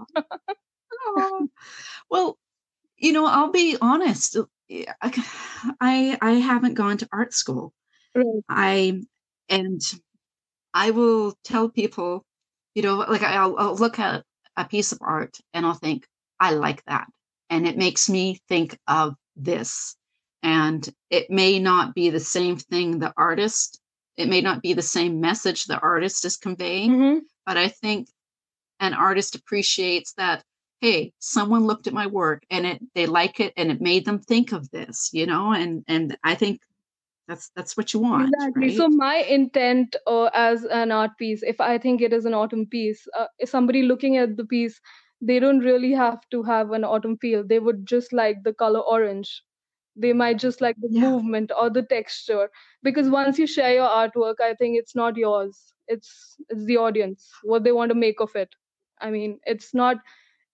Well, 2.10 2.38
you 2.98 3.12
know, 3.12 3.26
I'll 3.26 3.50
be 3.52 3.76
honest. 3.80 4.36
I 5.80 6.18
I 6.20 6.32
haven't 6.34 6.74
gone 6.74 6.98
to 6.98 7.08
art 7.12 7.34
school. 7.34 7.72
Right. 8.14 8.44
I 8.48 9.02
and 9.48 9.80
I 10.74 10.90
will 10.90 11.34
tell 11.44 11.68
people, 11.68 12.24
you 12.74 12.82
know, 12.82 12.96
like 12.98 13.22
I'll, 13.22 13.56
I'll 13.58 13.76
look 13.76 13.98
at 13.98 14.24
a 14.56 14.64
piece 14.64 14.92
of 14.92 14.98
art 15.02 15.38
and 15.54 15.66
I'll 15.66 15.74
think, 15.74 16.06
I 16.40 16.52
like 16.52 16.84
that. 16.86 17.08
And 17.50 17.66
it 17.66 17.76
makes 17.78 18.08
me 18.08 18.40
think 18.48 18.78
of 18.88 19.14
this. 19.36 19.96
And 20.42 20.88
it 21.10 21.30
may 21.30 21.58
not 21.58 21.94
be 21.94 22.10
the 22.10 22.20
same 22.20 22.56
thing 22.56 22.98
the 22.98 23.12
artist, 23.16 23.80
it 24.16 24.28
may 24.28 24.40
not 24.40 24.62
be 24.62 24.74
the 24.74 24.82
same 24.82 25.20
message 25.20 25.64
the 25.64 25.78
artist 25.80 26.24
is 26.24 26.36
conveying, 26.36 26.92
Mhm. 26.92 27.20
but 27.46 27.56
I 27.56 27.68
think 27.68 28.08
an 28.80 28.94
artist 28.94 29.34
appreciates 29.36 30.14
that, 30.14 30.44
hey, 30.80 31.12
someone 31.18 31.64
looked 31.66 31.86
at 31.86 31.94
my 31.94 32.06
work 32.06 32.44
and 32.50 32.66
it 32.66 32.82
they 32.94 33.06
like 33.06 33.40
it 33.40 33.52
and 33.56 33.70
it 33.70 33.80
made 33.80 34.04
them 34.04 34.20
think 34.20 34.52
of 34.52 34.70
this, 34.70 35.10
you 35.12 35.26
know, 35.26 35.52
and 35.52 35.84
and 35.88 36.16
I 36.24 36.34
think 36.34 36.60
that's 37.28 37.50
that's 37.56 37.76
what 37.76 37.92
you 37.94 38.00
want, 38.00 38.34
Exactly. 38.34 38.70
So 38.70 38.88
my 38.88 39.16
intent 39.16 39.94
uh, 40.06 40.30
as 40.34 40.64
an 40.64 40.90
art 40.92 41.12
piece, 41.18 41.42
if 41.42 41.60
I 41.60 41.78
think 41.78 42.00
it 42.00 42.12
is 42.12 42.24
an 42.24 42.34
autumn 42.34 42.66
piece, 42.66 43.06
uh, 43.18 43.26
if 43.38 43.48
somebody 43.48 43.82
looking 43.82 44.16
at 44.16 44.36
the 44.36 44.44
piece, 44.44 44.80
they 45.20 45.38
don't 45.38 45.60
really 45.60 45.92
have 45.92 46.20
to 46.30 46.42
have 46.42 46.72
an 46.72 46.84
autumn 46.84 47.16
feel. 47.18 47.44
They 47.46 47.58
would 47.60 47.86
just 47.86 48.12
like 48.12 48.42
the 48.44 48.52
color 48.54 48.80
orange. 48.80 49.42
They 49.96 50.12
might 50.12 50.38
just 50.38 50.60
like 50.60 50.76
the 50.80 50.88
Yeah. 50.90 51.00
movement 51.00 51.52
or 51.58 51.70
the 51.70 51.82
texture. 51.82 52.50
Because 52.82 53.10
once 53.10 53.38
you 53.38 53.46
share 53.46 53.74
your 53.74 53.88
artwork, 53.88 54.40
I 54.40 54.54
think 54.54 54.78
it's 54.78 54.94
not 54.94 55.16
yours. 55.16 55.72
It's 55.86 56.36
it's 56.48 56.64
the 56.66 56.76
audience, 56.78 57.30
what 57.42 57.64
they 57.64 57.72
want 57.72 57.90
to 57.90 57.94
make 57.96 58.20
of 58.20 58.34
it. 58.36 58.54
I 59.00 59.10
mean, 59.10 59.38
it's 59.46 59.74
not 59.74 59.98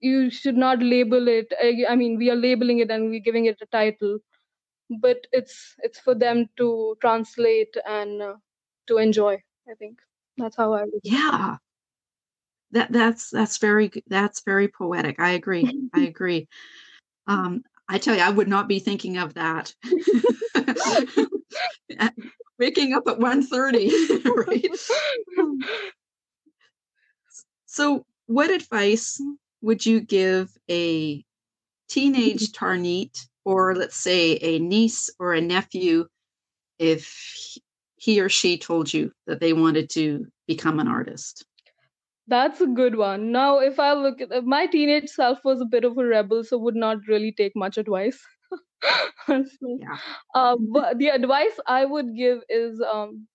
you 0.05 0.31
should 0.31 0.57
not 0.57 0.83
label 0.83 1.29
it. 1.29 1.53
I 1.61 1.71
I 1.93 1.97
mean, 1.97 2.17
we 2.19 2.31
are 2.31 2.41
labeling 2.47 2.81
it 2.87 2.91
and 2.91 3.11
we're 3.11 3.29
giving 3.29 3.47
it 3.47 3.67
a 3.67 3.67
title 3.81 4.19
but 5.01 5.27
it's 5.33 5.75
it's 5.79 5.99
for 5.99 6.15
them 6.15 6.49
to 6.57 6.97
translate 7.01 7.75
and 7.87 8.23
uh, 8.23 8.35
to 8.87 8.99
enjoy 8.99 9.35
i 9.69 9.75
think 9.79 9.99
that's 10.37 10.57
how 10.57 10.73
i 10.73 10.83
would 10.85 11.01
Yeah. 11.03 11.57
That 12.73 12.91
that's 12.91 13.31
that's 13.31 13.59
very 13.59 13.91
that's 14.09 14.43
very 14.45 14.67
poetic. 14.67 15.21
I 15.21 15.31
agree. 15.31 15.87
I 15.95 16.01
agree. 16.13 16.49
Um, 17.29 17.63
I 17.89 17.99
tell 17.99 18.17
you, 18.17 18.23
I 18.23 18.31
would 18.31 18.49
not 18.49 18.67
be 18.67 18.81
thinking 18.81 19.19
of 19.19 19.35
that. 19.35 19.73
Waking 22.59 22.95
up 22.95 23.07
at 23.07 23.19
1.30, 23.19 23.91
right? 24.49 24.71
So, 27.67 28.05
what 28.27 28.51
advice 28.51 29.21
would 29.65 29.85
you 29.87 30.01
give 30.01 30.51
a 30.71 31.25
teenage 31.89 32.53
Tarneet, 32.53 33.27
or 33.45 33.75
let's 33.75 33.97
say 33.97 34.39
a 34.43 34.59
niece 34.59 35.11
or 35.19 35.33
a 35.35 35.41
nephew, 35.41 36.07
if 36.79 37.07
he- 37.35 37.63
he 37.97 38.21
or 38.21 38.29
she 38.29 38.59
told 38.59 38.93
you 38.93 39.13
that 39.27 39.41
they 39.41 39.53
wanted 39.53 39.89
to 39.91 40.27
become 40.47 40.81
an 40.81 40.89
artist? 40.89 41.47
that's 42.27 42.61
a 42.63 42.67
good 42.67 42.97
one 42.97 43.33
now 43.33 43.59
if 43.59 43.79
i 43.79 43.93
look 43.93 44.19
at 44.21 44.45
my 44.45 44.65
teenage 44.67 45.11
self 45.11 45.39
was 45.45 45.61
a 45.61 45.67
bit 45.67 45.85
of 45.85 45.99
a 45.99 46.05
rebel 46.05 46.43
so 46.43 46.57
would 46.57 46.75
not 46.75 46.97
really 47.07 47.33
take 47.33 47.53
much 47.55 47.77
advice 47.77 48.19
So, 49.29 49.45
Yeah. 49.81 49.99
uh, 50.35 50.57
but 50.59 50.99
the 50.99 51.09
advice 51.09 51.59
i 51.67 51.85
would 51.85 52.17
give 52.17 52.41
is 52.49 52.81
um, 52.81 53.27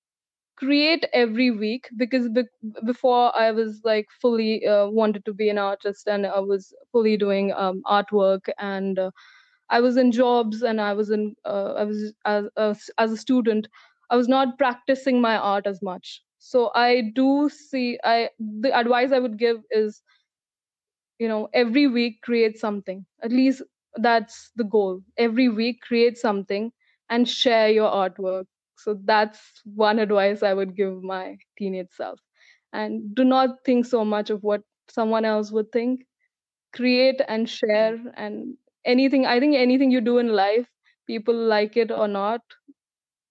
create 0.59 1.05
every 1.13 1.49
week 1.51 1.87
because 1.97 2.29
be- 2.29 2.43
before 2.85 3.35
i 3.37 3.51
was 3.51 3.81
like 3.85 4.07
fully 4.21 4.65
uh, 4.67 4.87
wanted 4.87 5.25
to 5.25 5.33
be 5.33 5.49
an 5.49 5.57
artist 5.57 6.07
and 6.07 6.27
i 6.27 6.39
was 6.39 6.73
fully 6.91 7.17
doing 7.17 7.51
um, 7.53 7.81
artwork 7.97 8.49
and 8.59 8.99
uh, 8.99 9.11
i 9.69 9.79
was 9.81 9.97
in 9.97 10.11
jobs 10.11 10.61
and 10.63 10.81
i 10.81 10.93
was 10.93 11.09
in 11.09 11.35
uh, 11.45 11.73
i 11.73 11.83
was 11.83 12.13
as, 12.25 12.45
as 12.57 12.89
as 12.97 13.11
a 13.11 13.17
student 13.25 13.67
i 14.11 14.15
was 14.15 14.27
not 14.27 14.57
practicing 14.57 15.21
my 15.21 15.35
art 15.37 15.67
as 15.67 15.81
much. 15.81 16.23
So 16.39 16.71
i 16.75 17.11
do 17.15 17.49
see 17.49 17.99
i 18.03 18.29
the 18.39 18.71
advice 18.81 19.11
i 19.11 19.19
would 19.19 19.37
give 19.37 19.57
is 19.71 20.01
you 21.19 21.27
know 21.27 21.49
every 21.53 21.87
week 21.87 22.21
create 22.21 22.57
something. 22.57 23.05
At 23.23 23.31
least 23.31 23.61
that's 23.95 24.51
the 24.55 24.63
goal. 24.63 25.01
Every 25.17 25.49
week 25.49 25.81
create 25.81 26.17
something 26.17 26.71
and 27.09 27.27
share 27.27 27.69
your 27.69 27.89
artwork 27.89 28.45
so 28.83 28.95
that's 29.05 29.61
one 29.75 29.99
advice 29.99 30.43
i 30.43 30.53
would 30.53 30.75
give 30.75 31.01
my 31.03 31.37
teenage 31.57 31.91
self. 31.91 32.19
And 32.73 33.15
do 33.15 33.23
not 33.23 33.63
think 33.65 33.85
so 33.85 34.05
much 34.05 34.29
of 34.29 34.43
what 34.43 34.61
someone 34.89 35.25
else 35.25 35.51
would 35.51 35.71
think. 35.71 36.01
Create 36.73 37.21
and 37.27 37.49
share 37.49 37.97
and 38.15 38.55
anything 38.85 39.25
i 39.25 39.39
think 39.39 39.55
anything 39.55 39.91
you 39.91 40.01
do 40.01 40.17
in 40.19 40.29
life 40.29 40.67
people 41.07 41.35
like 41.35 41.77
it 41.77 41.91
or 41.91 42.07
not 42.07 42.41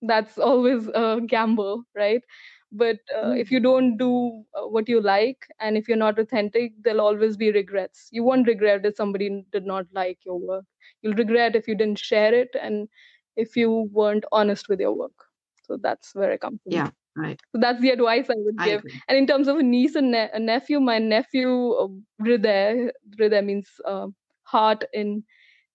that's 0.03 0.39
always 0.51 0.89
a 0.89 1.21
gamble 1.27 1.85
right? 1.97 2.23
But 2.71 2.97
uh, 3.17 3.31
if 3.31 3.51
you 3.51 3.61
don't 3.61 3.97
do 3.97 4.45
uh, 4.55 4.67
what 4.69 4.89
you 4.89 5.01
like 5.01 5.47
and 5.61 5.77
if 5.77 5.89
you're 5.89 5.97
not 5.97 6.19
authentic 6.19 6.73
there'll 6.83 7.01
always 7.01 7.37
be 7.37 7.51
regrets. 7.53 8.09
You 8.13 8.25
won't 8.25 8.47
regret 8.47 8.85
if 8.85 8.97
somebody 8.97 9.45
did 9.53 9.65
not 9.67 9.87
like 9.95 10.19
your 10.27 10.39
work. 10.39 10.65
You'll 11.03 11.15
regret 11.15 11.57
if 11.57 11.67
you 11.69 11.75
didn't 11.75 11.99
share 11.99 12.35
it 12.35 12.51
and 12.61 12.89
if 13.37 13.57
you 13.57 13.89
weren't 13.93 14.25
honest 14.33 14.69
with 14.69 14.81
your 14.81 14.93
work 14.95 15.28
so 15.69 15.79
that's 15.83 16.15
where 16.15 16.33
i 16.33 16.39
come 16.39 16.59
from 16.65 16.75
Yeah. 16.75 16.91
Right. 17.17 17.41
so 17.53 17.61
that's 17.61 17.81
the 17.81 17.91
advice 17.91 18.31
i 18.31 18.35
would 18.37 18.63
give 18.65 18.83
and 19.09 19.19
in 19.19 19.27
terms 19.27 19.49
of 19.49 19.57
a 19.59 19.63
niece 19.63 19.95
and 19.97 20.13
ne- 20.13 20.31
a 20.33 20.41
nephew 20.41 20.81
my 20.81 20.99
nephew 20.99 21.73
uh, 21.73 21.89
hriday 22.23 22.91
hriday 23.19 23.45
means 23.45 23.71
uh, 23.87 24.09
heart 24.55 24.85
in 24.93 25.23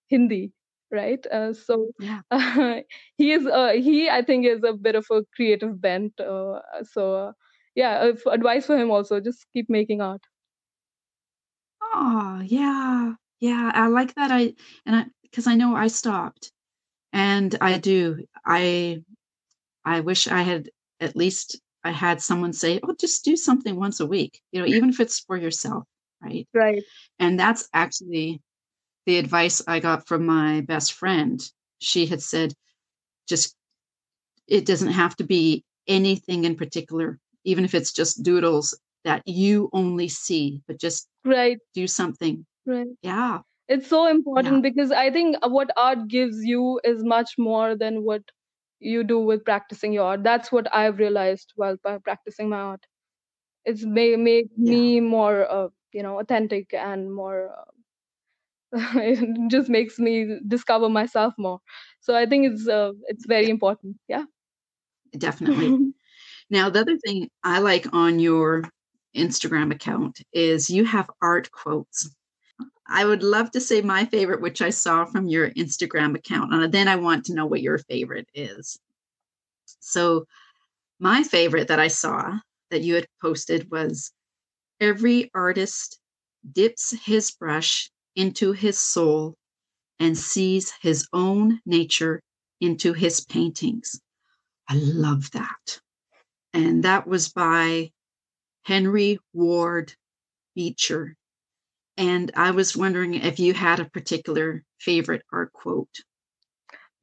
hindi 0.09 0.51
right 0.91 1.25
uh, 1.31 1.53
so 1.53 1.91
Yeah. 1.99 2.21
he 3.17 3.31
is 3.31 3.47
uh, 3.47 3.73
he 3.87 4.09
i 4.09 4.21
think 4.21 4.45
is 4.45 4.63
a 4.63 4.73
bit 4.73 4.95
of 4.95 5.05
a 5.11 5.23
creative 5.35 5.79
bent 5.81 6.19
uh, 6.19 6.59
so 6.93 7.07
uh, 7.25 7.31
yeah 7.75 8.11
advice 8.37 8.65
for 8.65 8.77
him 8.77 8.91
also 8.91 9.19
just 9.19 9.47
keep 9.53 9.69
making 9.69 10.01
art 10.01 10.21
Oh, 11.81 12.41
yeah. 12.45 13.13
Yeah. 13.39 13.71
I 13.73 13.87
like 13.87 14.15
that. 14.15 14.31
I, 14.31 14.53
and 14.85 14.95
I, 14.95 15.05
because 15.23 15.47
I 15.47 15.55
know 15.55 15.75
I 15.75 15.87
stopped 15.87 16.51
and 17.13 17.55
I 17.61 17.77
do. 17.79 18.25
I, 18.45 19.03
I 19.85 19.99
wish 20.01 20.27
I 20.27 20.41
had 20.41 20.69
at 20.99 21.15
least 21.15 21.59
I 21.83 21.91
had 21.91 22.21
someone 22.21 22.53
say, 22.53 22.79
oh, 22.83 22.95
just 22.99 23.25
do 23.25 23.35
something 23.35 23.75
once 23.75 23.99
a 23.99 24.05
week, 24.05 24.39
you 24.51 24.61
know, 24.61 24.67
even 24.67 24.89
if 24.89 24.99
it's 24.99 25.19
for 25.19 25.35
yourself. 25.35 25.83
Right. 26.21 26.47
right 26.53 26.83
And 27.19 27.37
that's 27.37 27.67
actually 27.73 28.41
the 29.05 29.17
advice 29.17 29.61
I 29.67 29.79
got 29.81 30.07
from 30.07 30.25
my 30.25 30.61
best 30.61 30.93
friend. 30.93 31.41
She 31.79 32.05
had 32.05 32.21
said, 32.21 32.53
just, 33.27 33.55
it 34.47 34.65
doesn't 34.65 34.93
have 34.93 35.15
to 35.17 35.25
be 35.25 35.65
anything 35.87 36.45
in 36.45 36.55
particular, 36.55 37.19
even 37.43 37.65
if 37.65 37.73
it's 37.75 37.91
just 37.91 38.23
doodles 38.23 38.79
that 39.03 39.21
you 39.27 39.69
only 39.73 40.07
see, 40.07 40.61
but 40.67 40.79
just 40.79 41.09
right 41.25 41.57
do 41.73 41.87
something. 41.87 42.45
right 42.65 42.87
Yeah. 43.01 43.39
it's 43.67 43.87
so 43.89 44.07
important 44.07 44.55
Yeah. 44.55 44.69
because 44.69 44.91
i 44.91 45.09
think 45.11 45.35
what 45.47 45.69
art 45.75 46.07
gives 46.07 46.43
you 46.43 46.79
is 46.83 47.03
much 47.03 47.31
more 47.37 47.75
than 47.75 48.03
what 48.03 48.21
you 48.83 49.03
do 49.03 49.19
with 49.19 49.45
practicing 49.45 49.93
your 49.93 50.05
art. 50.05 50.23
That's 50.23 50.51
what 50.51 50.73
i've 50.73 50.97
realized 50.99 51.53
while 51.55 51.77
practicing 52.03 52.49
my 52.49 52.59
art. 52.59 52.85
It's 53.65 53.85
may 53.85 54.15
make 54.15 54.49
yeah. 54.57 54.71
me 54.71 54.99
more 54.99 55.49
uh, 55.49 55.69
you 55.93 56.03
know 56.03 56.19
authentic 56.19 56.73
and 56.73 57.13
more 57.13 57.51
uh, 57.57 57.71
it 58.99 59.49
just 59.51 59.69
makes 59.69 59.99
me 59.99 60.39
discover 60.47 60.89
myself 60.89 61.33
more. 61.37 61.59
So 62.01 62.15
i 62.15 62.25
think 62.25 62.51
it's 62.51 62.67
uh, 62.67 62.91
it's 63.07 63.25
very 63.25 63.49
important. 63.49 63.97
Yeah. 64.07 64.25
Definitely. 65.17 65.93
Now 66.49 66.69
the 66.69 66.81
other 66.81 66.97
thing 66.97 67.29
i 67.43 67.59
like 67.59 67.87
on 67.93 68.19
your 68.19 68.63
instagram 69.15 69.71
account 69.73 70.21
is 70.33 70.69
you 70.69 70.85
have 70.85 71.09
art 71.21 71.49
quotes 71.51 72.09
i 72.87 73.05
would 73.05 73.23
love 73.23 73.51
to 73.51 73.61
say 73.61 73.81
my 73.81 74.05
favorite 74.05 74.41
which 74.41 74.61
i 74.61 74.69
saw 74.69 75.05
from 75.05 75.27
your 75.27 75.49
instagram 75.51 76.15
account 76.15 76.53
and 76.53 76.71
then 76.73 76.87
i 76.87 76.95
want 76.95 77.25
to 77.25 77.33
know 77.33 77.45
what 77.45 77.61
your 77.61 77.77
favorite 77.77 78.27
is 78.33 78.77
so 79.79 80.25
my 80.99 81.23
favorite 81.23 81.67
that 81.67 81.79
i 81.79 81.87
saw 81.87 82.37
that 82.71 82.81
you 82.81 82.95
had 82.95 83.07
posted 83.21 83.69
was 83.71 84.11
every 84.79 85.29
artist 85.33 85.99
dips 86.51 86.93
his 87.05 87.31
brush 87.31 87.89
into 88.15 88.51
his 88.51 88.77
soul 88.77 89.35
and 89.99 90.17
sees 90.17 90.73
his 90.81 91.07
own 91.13 91.59
nature 91.65 92.21
into 92.59 92.93
his 92.93 93.25
paintings. 93.25 94.01
I 94.69 94.75
love 94.75 95.31
that. 95.31 95.79
And 96.53 96.83
that 96.83 97.07
was 97.07 97.29
by 97.29 97.91
Henry 98.63 99.19
Ward 99.33 99.93
Beecher. 100.55 101.15
And 101.97 102.31
I 102.35 102.51
was 102.51 102.75
wondering 102.75 103.15
if 103.15 103.39
you 103.39 103.53
had 103.53 103.79
a 103.79 103.85
particular 103.89 104.63
favorite 104.79 105.23
art 105.31 105.51
quote. 105.53 105.95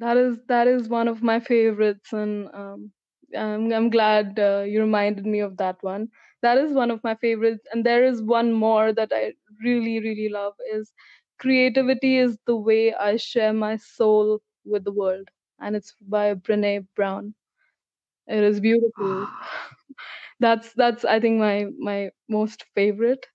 That 0.00 0.16
is 0.16 0.38
that 0.48 0.66
is 0.68 0.88
one 0.88 1.08
of 1.08 1.22
my 1.22 1.38
favorites, 1.40 2.12
and 2.12 2.48
um, 2.54 2.92
I'm 3.36 3.72
I'm 3.72 3.90
glad 3.90 4.38
uh, 4.38 4.64
you 4.66 4.80
reminded 4.80 5.26
me 5.26 5.40
of 5.40 5.56
that 5.58 5.82
one. 5.82 6.08
That 6.42 6.58
is 6.58 6.72
one 6.72 6.90
of 6.90 7.02
my 7.04 7.14
favorites, 7.16 7.66
and 7.72 7.84
there 7.84 8.04
is 8.04 8.22
one 8.22 8.52
more 8.52 8.92
that 8.92 9.12
I 9.12 9.34
really 9.62 10.00
really 10.00 10.28
love. 10.28 10.54
Is 10.72 10.92
creativity 11.38 12.18
is 12.18 12.38
the 12.46 12.56
way 12.56 12.94
I 12.94 13.16
share 13.16 13.52
my 13.52 13.76
soul 13.76 14.40
with 14.64 14.84
the 14.84 14.92
world, 14.92 15.28
and 15.60 15.76
it's 15.76 15.94
by 16.00 16.34
Brene 16.34 16.86
Brown. 16.94 17.34
It 18.26 18.42
is 18.44 18.60
beautiful. 18.60 19.28
that's 20.40 20.72
that's 20.74 21.04
I 21.04 21.20
think 21.20 21.38
my 21.38 21.66
my 21.78 22.10
most 22.28 22.64
favorite. 22.74 23.26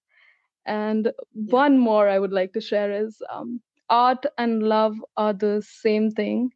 And 0.66 1.12
one 1.34 1.78
more 1.78 2.10
I 2.10 2.20
would 2.20 2.34
like 2.34 2.54
to 2.54 2.62
share 2.62 2.92
is 2.92 3.22
um, 3.32 3.62
art 3.90 4.26
and 4.38 4.64
love 4.64 4.96
are 5.16 5.34
the 5.34 5.62
same 5.62 6.12
thing 6.12 6.52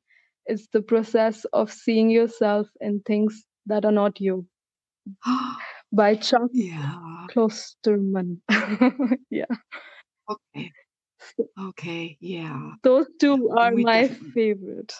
it's 0.49 0.67
the 0.73 0.81
process 0.81 1.45
of 1.53 1.71
seeing 1.71 2.09
yourself 2.09 2.67
in 2.81 3.01
things 3.01 3.45
that 3.67 3.85
are 3.85 3.91
not 3.91 4.19
you. 4.19 4.47
By 5.91 6.15
Chuck 6.15 6.49
yeah. 6.53 6.95
Klosterman. 7.29 8.39
yeah. 9.29 9.45
Okay. 10.29 10.71
Okay. 11.59 12.17
Yeah. 12.19 12.71
Those 12.83 13.07
two 13.19 13.49
are 13.51 13.73
we 13.73 13.83
my 13.83 14.07
favorite. 14.33 14.93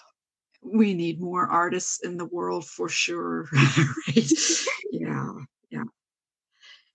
We 0.62 0.94
need 0.94 1.20
more 1.20 1.46
artists 1.46 2.04
in 2.04 2.16
the 2.16 2.26
world 2.26 2.66
for 2.66 2.88
sure. 2.88 3.46
right. 3.52 4.32
yeah. 4.92 5.32
Yeah. 5.70 5.84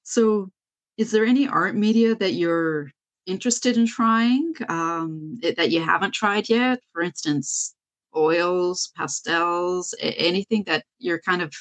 So, 0.04 0.51
is 0.97 1.12
there 1.12 1.25
any 1.25 1.47
art 1.47 1.75
media 1.75 2.15
that 2.15 2.34
you're 2.34 2.91
interested 3.25 3.77
in 3.77 3.88
trying 3.88 4.53
um, 4.69 5.38
that 5.58 5.71
you 5.71 5.81
haven't 5.81 6.13
tried 6.13 6.49
yet? 6.49 6.79
For 6.93 7.01
instance, 7.01 7.75
oils, 8.15 8.91
pastels, 8.95 9.93
anything 10.01 10.63
that 10.63 10.86
you're 10.99 11.19
kind 11.19 11.41
of 11.41 11.53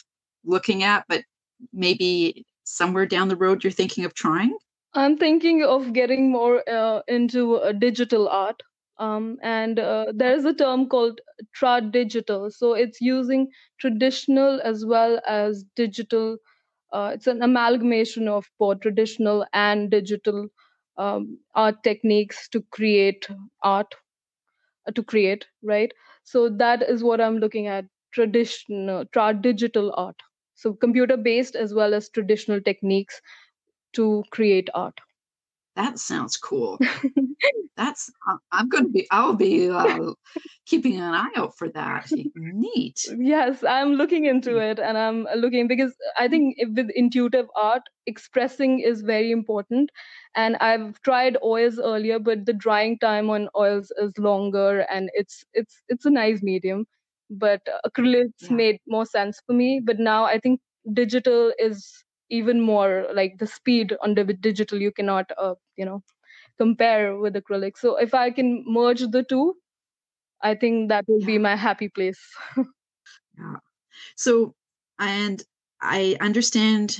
looking 0.44 0.83
at, 0.83 1.05
but 1.09 1.23
maybe 1.73 2.44
somewhere 2.64 3.07
down 3.07 3.29
the 3.29 3.37
road 3.37 3.64
you're 3.64 3.70
thinking 3.70 4.05
of 4.05 4.14
trying? 4.14 4.57
I'm 4.94 5.16
thinking 5.16 5.64
of 5.64 5.92
getting 5.92 6.31
more 6.31 6.62
uh, 6.68 7.01
into 7.09 7.57
uh, 7.57 7.73
digital 7.73 8.29
art. 8.29 8.62
Um, 8.99 9.38
and 9.42 9.81
uh, 9.81 10.07
there 10.14 10.37
is 10.37 10.44
a 10.44 10.55
term 10.55 10.88
called 10.88 11.20
tradigital. 11.53 12.51
So 12.51 12.75
it's 12.75 13.01
using 13.01 13.49
traditional 13.81 14.61
as 14.62 14.87
well 14.87 15.20
as 15.27 15.64
digital. 15.75 16.37
Uh, 16.95 17.13
it's 17.15 17.29
an 17.29 17.43
amalgamation 17.43 18.29
of 18.29 18.51
both 18.61 18.81
traditional 18.81 19.47
and 19.53 19.91
digital 19.91 20.49
um, 20.99 21.39
art 21.55 21.83
techniques 21.85 22.49
to 22.51 22.63
create 22.73 23.29
art, 23.65 23.95
uh, 24.89 24.93
to 24.93 25.03
create, 25.03 25.47
right? 25.63 25.93
So 26.25 26.49
that 26.49 26.83
is 26.83 27.03
what 27.05 27.21
I'm 27.21 27.39
looking 27.39 27.67
at 27.67 27.87
traditional, 28.13 29.05
tra- 29.07 29.35
digital 29.41 29.95
art. 29.97 30.17
So 30.55 30.75
computer 30.75 31.17
based 31.17 31.57
as 31.57 31.75
well 31.75 31.95
as 31.95 32.09
traditional 32.11 32.61
techniques 32.61 33.21
to 33.95 34.25
create 34.31 34.71
art. 34.75 35.01
That 35.77 35.99
sounds 35.99 36.37
cool. 36.37 36.79
That's 37.77 38.11
I'm 38.53 38.69
going 38.69 38.85
to 38.85 38.91
be 38.91 39.07
I'll 39.11 39.35
be 39.35 39.69
uh, 39.69 40.13
keeping 40.67 41.01
an 41.01 41.15
eye 41.15 41.31
out 41.35 41.59
for 41.59 41.69
that. 41.71 42.09
Neat. 42.37 43.01
Yes, 43.19 43.65
I'm 43.65 43.95
looking 43.95 44.27
into 44.27 44.51
mm. 44.51 44.71
it, 44.71 44.79
and 44.79 44.97
I'm 44.97 45.27
uh, 45.27 45.35
looking 45.35 45.67
because 45.67 45.93
I 46.17 46.29
mm. 46.29 46.31
think 46.31 46.57
with 46.77 46.91
intuitive 46.95 47.47
art, 47.57 47.83
expressing 48.07 48.79
is 48.79 49.03
very 49.03 49.33
important. 49.33 49.91
And 50.37 50.57
I've 50.57 51.01
tried 51.03 51.37
oils 51.43 51.81
earlier, 51.81 52.21
but 52.21 52.47
the 52.47 52.53
drying 52.53 52.97
time 53.01 53.29
on 53.29 53.49
oils 53.57 53.93
is 53.99 54.17
longer, 54.17 54.81
and 54.83 55.11
it's 55.15 55.45
it's 55.55 55.83
it's 55.89 56.07
a 56.07 56.11
nice 56.11 56.41
medium. 56.41 56.87
But 57.31 57.63
acrylics 57.85 58.43
yeah. 58.43 58.53
made 58.53 58.79
more 58.87 59.07
sense 59.07 59.41
for 59.45 59.55
me. 59.55 59.81
But 59.83 59.99
now 59.99 60.25
I 60.25 60.39
think 60.39 60.61
digital 60.93 61.53
is 61.59 62.04
even 62.31 62.61
more 62.61 63.07
like 63.13 63.39
the 63.39 63.47
speed 63.47 63.95
on 64.03 64.15
the 64.15 64.25
digital 64.25 64.81
you 64.81 64.93
cannot 64.93 65.31
uh, 65.39 65.55
you 65.77 65.85
know 65.85 66.03
compare 66.59 67.17
with 67.17 67.35
acrylic. 67.35 67.77
So 67.77 67.97
if 67.97 68.15
i 68.15 68.31
can 68.31 68.65
merge 68.67 69.01
the 69.01 69.23
two 69.23 69.57
i 70.43 70.55
think 70.55 70.89
that 70.89 71.05
will 71.09 71.21
yeah. 71.21 71.27
be 71.27 71.39
my 71.39 71.57
happy 71.57 71.89
place. 71.89 72.21
Yeah. 73.37 73.57
So 74.17 74.55
and 74.99 75.43
i 75.81 76.17
understand 76.21 76.99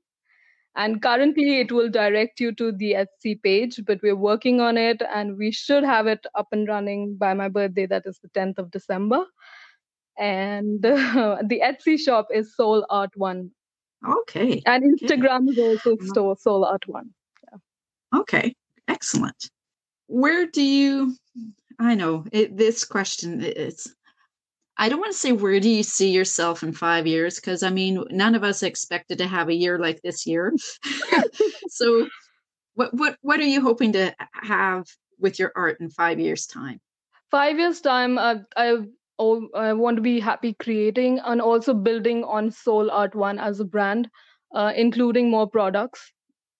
And 0.76 1.02
currently, 1.02 1.58
it 1.60 1.72
will 1.72 1.90
direct 1.90 2.38
you 2.38 2.54
to 2.54 2.70
the 2.70 2.92
Etsy 2.92 3.42
page, 3.42 3.80
but 3.84 3.98
we're 4.02 4.14
working 4.14 4.60
on 4.60 4.78
it 4.78 5.02
and 5.12 5.36
we 5.36 5.50
should 5.50 5.82
have 5.82 6.06
it 6.06 6.24
up 6.36 6.46
and 6.52 6.68
running 6.68 7.16
by 7.16 7.34
my 7.34 7.48
birthday, 7.48 7.86
that 7.86 8.04
is 8.06 8.20
the 8.22 8.28
10th 8.28 8.58
of 8.58 8.70
December. 8.70 9.24
And 10.16 10.86
uh, 10.86 11.38
the 11.46 11.60
Etsy 11.60 11.98
shop 11.98 12.28
is 12.32 12.54
Soul 12.54 12.86
Art 12.88 13.10
One. 13.16 13.50
Okay. 14.06 14.62
And 14.64 14.84
Instagram 14.84 15.48
okay. 15.48 15.60
is 15.60 15.80
also 15.86 15.96
store 16.04 16.36
Soul 16.36 16.64
Art 16.64 16.86
One. 16.86 17.10
Yeah. 17.52 17.58
Okay. 18.20 18.54
Excellent 18.86 19.50
where 20.10 20.44
do 20.46 20.62
you 20.62 21.16
i 21.78 21.94
know 21.94 22.24
it, 22.32 22.56
this 22.56 22.84
question 22.84 23.42
is 23.42 23.94
i 24.76 24.88
don't 24.88 24.98
want 24.98 25.12
to 25.12 25.18
say 25.18 25.30
where 25.30 25.60
do 25.60 25.68
you 25.68 25.84
see 25.84 26.10
yourself 26.10 26.64
in 26.64 26.72
five 26.72 27.06
years 27.06 27.36
because 27.36 27.62
i 27.62 27.70
mean 27.70 28.02
none 28.10 28.34
of 28.34 28.42
us 28.42 28.64
expected 28.64 29.18
to 29.18 29.26
have 29.26 29.48
a 29.48 29.54
year 29.54 29.78
like 29.78 30.00
this 30.02 30.26
year. 30.26 30.52
So 31.70 32.08
what 32.74 32.92
what 32.92 33.16
what 33.22 33.40
are 33.40 33.44
you 33.44 33.60
hoping 33.60 33.92
to 33.92 34.14
have 34.32 34.86
with 35.18 35.38
your 35.38 35.52
art 35.54 35.80
in 35.80 35.88
five 35.88 36.18
years 36.18 36.46
time? 36.46 36.80
Five 37.30 37.58
years 37.58 37.80
time 37.80 38.18
i 38.18 38.40
i, 38.56 38.78
I 39.54 39.72
want 39.72 39.96
to 39.96 40.02
be 40.02 40.18
happy 40.18 40.54
creating 40.54 41.20
and 41.20 41.40
also 41.40 41.72
building 41.72 42.24
on 42.24 42.50
soul 42.50 42.90
art 42.90 43.14
one 43.14 43.38
as 43.38 43.60
a 43.60 43.64
brand 43.64 44.08
uh, 44.54 44.72
including 44.74 45.30
more 45.30 45.48
products. 45.48 46.12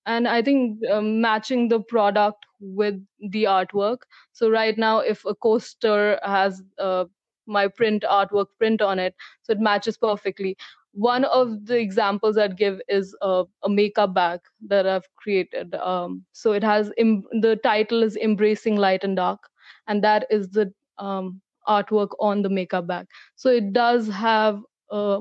And 0.07 0.29
i 0.29 0.41
think 0.43 0.79
um, 0.93 1.21
matching 1.21 1.69
the 1.69 1.81
product 1.81 2.47
with 2.61 2.95
the 3.21 3.45
artwork. 3.45 3.99
So 4.33 4.51
right 4.51 4.77
now 4.77 4.99
if 5.01 5.25
a 5.25 5.35
coaster 5.35 6.19
has 6.23 6.63
uh, 6.79 7.05
my 7.47 7.69
print 7.69 8.05
artwork 8.09 8.47
print 8.59 8.81
on 8.83 8.99
it 8.99 9.15
so 9.43 9.53
it 9.53 9.61
matches 9.61 9.97
perfectly. 9.97 10.57
One 10.93 11.25
of 11.25 11.67
the 11.67 11.79
examples 11.79 12.37
i'd 12.37 12.57
give 12.57 12.81
is 12.89 13.17
a, 13.23 13.45
makeup 13.69 14.13
bag 14.15 14.41
that 14.69 14.87
i've 14.89 15.09
created 15.17 15.75
um, 15.77 16.25
so 16.33 16.53
it 16.53 16.65
has 16.65 16.91
Im- 16.99 17.23
the 17.41 17.57
title 17.63 18.03
is 18.03 18.17
embracing 18.17 18.77
light 18.77 19.05
and 19.05 19.17
dark 19.17 19.39
and 19.87 20.03
that 20.03 20.27
is 20.31 20.49
the 20.51 20.73
um, 20.99 21.41
artwork 21.69 22.09
on 22.19 22.43
the 22.43 22.49
makeup 22.49 22.87
bag. 22.87 23.07
So 23.37 23.51
it 23.51 23.73
does 23.73 24.09
have 24.09 24.61
a, 24.91 25.21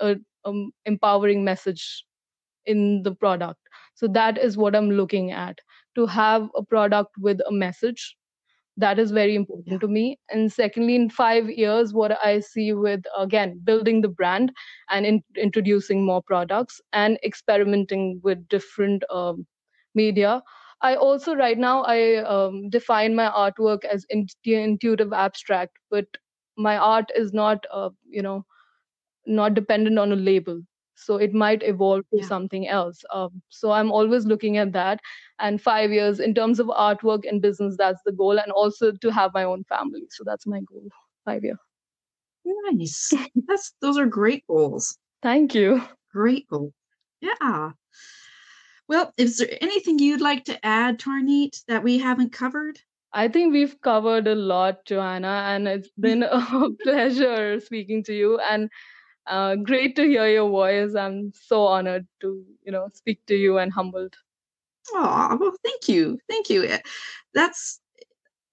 a, 0.00 0.16
a 0.44 0.54
empowering 0.86 1.44
message 1.44 2.04
in 2.66 3.02
the 3.02 3.14
product. 3.14 3.60
So 3.94 4.08
that 4.08 4.38
is 4.38 4.56
what 4.56 4.74
i'm 4.74 4.90
looking 4.90 5.30
at 5.32 5.58
to 5.94 6.06
have 6.06 6.48
a 6.56 6.64
product 6.64 7.10
with 7.18 7.40
a 7.48 7.52
message. 7.52 8.16
That 8.76 8.98
is 8.98 9.10
very 9.10 9.34
important 9.34 9.80
to 9.82 9.88
me. 9.88 10.18
And 10.30 10.50
secondly 10.50 10.94
in 10.94 11.10
5 11.10 11.50
years 11.50 11.92
what 11.92 12.12
i 12.24 12.40
see 12.40 12.72
with 12.72 13.02
again 13.18 13.60
building 13.64 14.00
the 14.00 14.08
brand 14.08 14.52
and 14.90 15.04
in, 15.04 15.22
introducing 15.36 16.04
more 16.04 16.22
products 16.22 16.80
and 16.92 17.18
experimenting 17.22 18.20
with 18.22 18.48
different 18.48 19.04
um, 19.10 19.46
media. 19.94 20.42
I 20.80 20.96
also 20.96 21.34
right 21.34 21.58
now 21.58 21.82
i 21.82 22.16
um, 22.24 22.70
define 22.70 23.14
my 23.14 23.28
artwork 23.28 23.84
as 23.84 24.06
intuitive 24.08 25.12
abstract 25.12 25.76
but 25.90 26.06
my 26.56 26.76
art 26.76 27.10
is 27.14 27.32
not 27.32 27.64
uh, 27.72 27.90
you 28.08 28.22
know 28.22 28.44
not 29.26 29.54
dependent 29.54 29.98
on 29.98 30.12
a 30.12 30.16
label. 30.16 30.60
So 30.94 31.16
it 31.16 31.32
might 31.32 31.62
evolve 31.62 32.02
to 32.10 32.18
yeah. 32.18 32.26
something 32.26 32.68
else. 32.68 33.04
Um, 33.12 33.42
so 33.48 33.70
i'm 33.72 33.90
always 33.90 34.26
looking 34.26 34.56
at 34.58 34.72
that 34.72 35.00
and 35.42 35.60
five 35.60 35.92
years 35.92 36.20
in 36.20 36.34
terms 36.34 36.58
of 36.58 36.68
artwork 36.68 37.28
and 37.28 37.42
business 37.42 37.76
that's 37.76 38.00
the 38.06 38.12
goal 38.12 38.38
and 38.38 38.52
also 38.52 38.92
to 38.92 39.10
have 39.10 39.34
my 39.34 39.44
own 39.44 39.64
family. 39.64 40.06
So 40.10 40.24
that's 40.24 40.46
my 40.46 40.60
goal 40.60 40.88
five 41.24 41.44
year. 41.44 41.56
Nice. 42.44 43.12
That's 43.46 43.72
those 43.80 43.98
are 43.98 44.06
great 44.06 44.44
goals. 44.48 44.98
Thank 45.22 45.54
you. 45.54 45.82
Great 46.12 46.48
goal. 46.48 46.72
Yeah. 47.20 47.70
Well 48.88 49.12
is 49.16 49.38
there 49.38 49.58
anything 49.60 49.98
you'd 49.98 50.20
like 50.20 50.44
to 50.46 50.64
add 50.66 50.98
tarneet 50.98 51.62
that 51.68 51.82
we 51.82 51.98
haven't 51.98 52.32
covered? 52.32 52.80
I 53.12 53.28
think 53.28 53.52
we've 53.52 53.78
covered 53.82 54.26
a 54.26 54.34
lot, 54.34 54.86
Joanna, 54.86 55.44
and 55.46 55.68
it's 55.68 55.90
been 56.00 56.22
a 56.22 56.68
pleasure 56.82 57.60
speaking 57.60 58.02
to 58.04 58.14
you. 58.14 58.38
And 58.38 58.70
uh, 59.26 59.56
great 59.56 59.96
to 59.96 60.02
hear 60.04 60.26
your 60.28 60.48
voice. 60.48 60.94
I'm 60.94 61.32
so 61.34 61.66
honored 61.66 62.06
to, 62.20 62.42
you 62.64 62.72
know, 62.72 62.88
speak 62.94 63.20
to 63.26 63.36
you 63.36 63.58
and 63.58 63.72
humbled. 63.72 64.16
Oh, 64.90 65.36
well, 65.40 65.54
thank 65.64 65.88
you. 65.88 66.18
Thank 66.28 66.50
you. 66.50 66.64
Eh, 66.64 66.80
that's, 67.34 67.80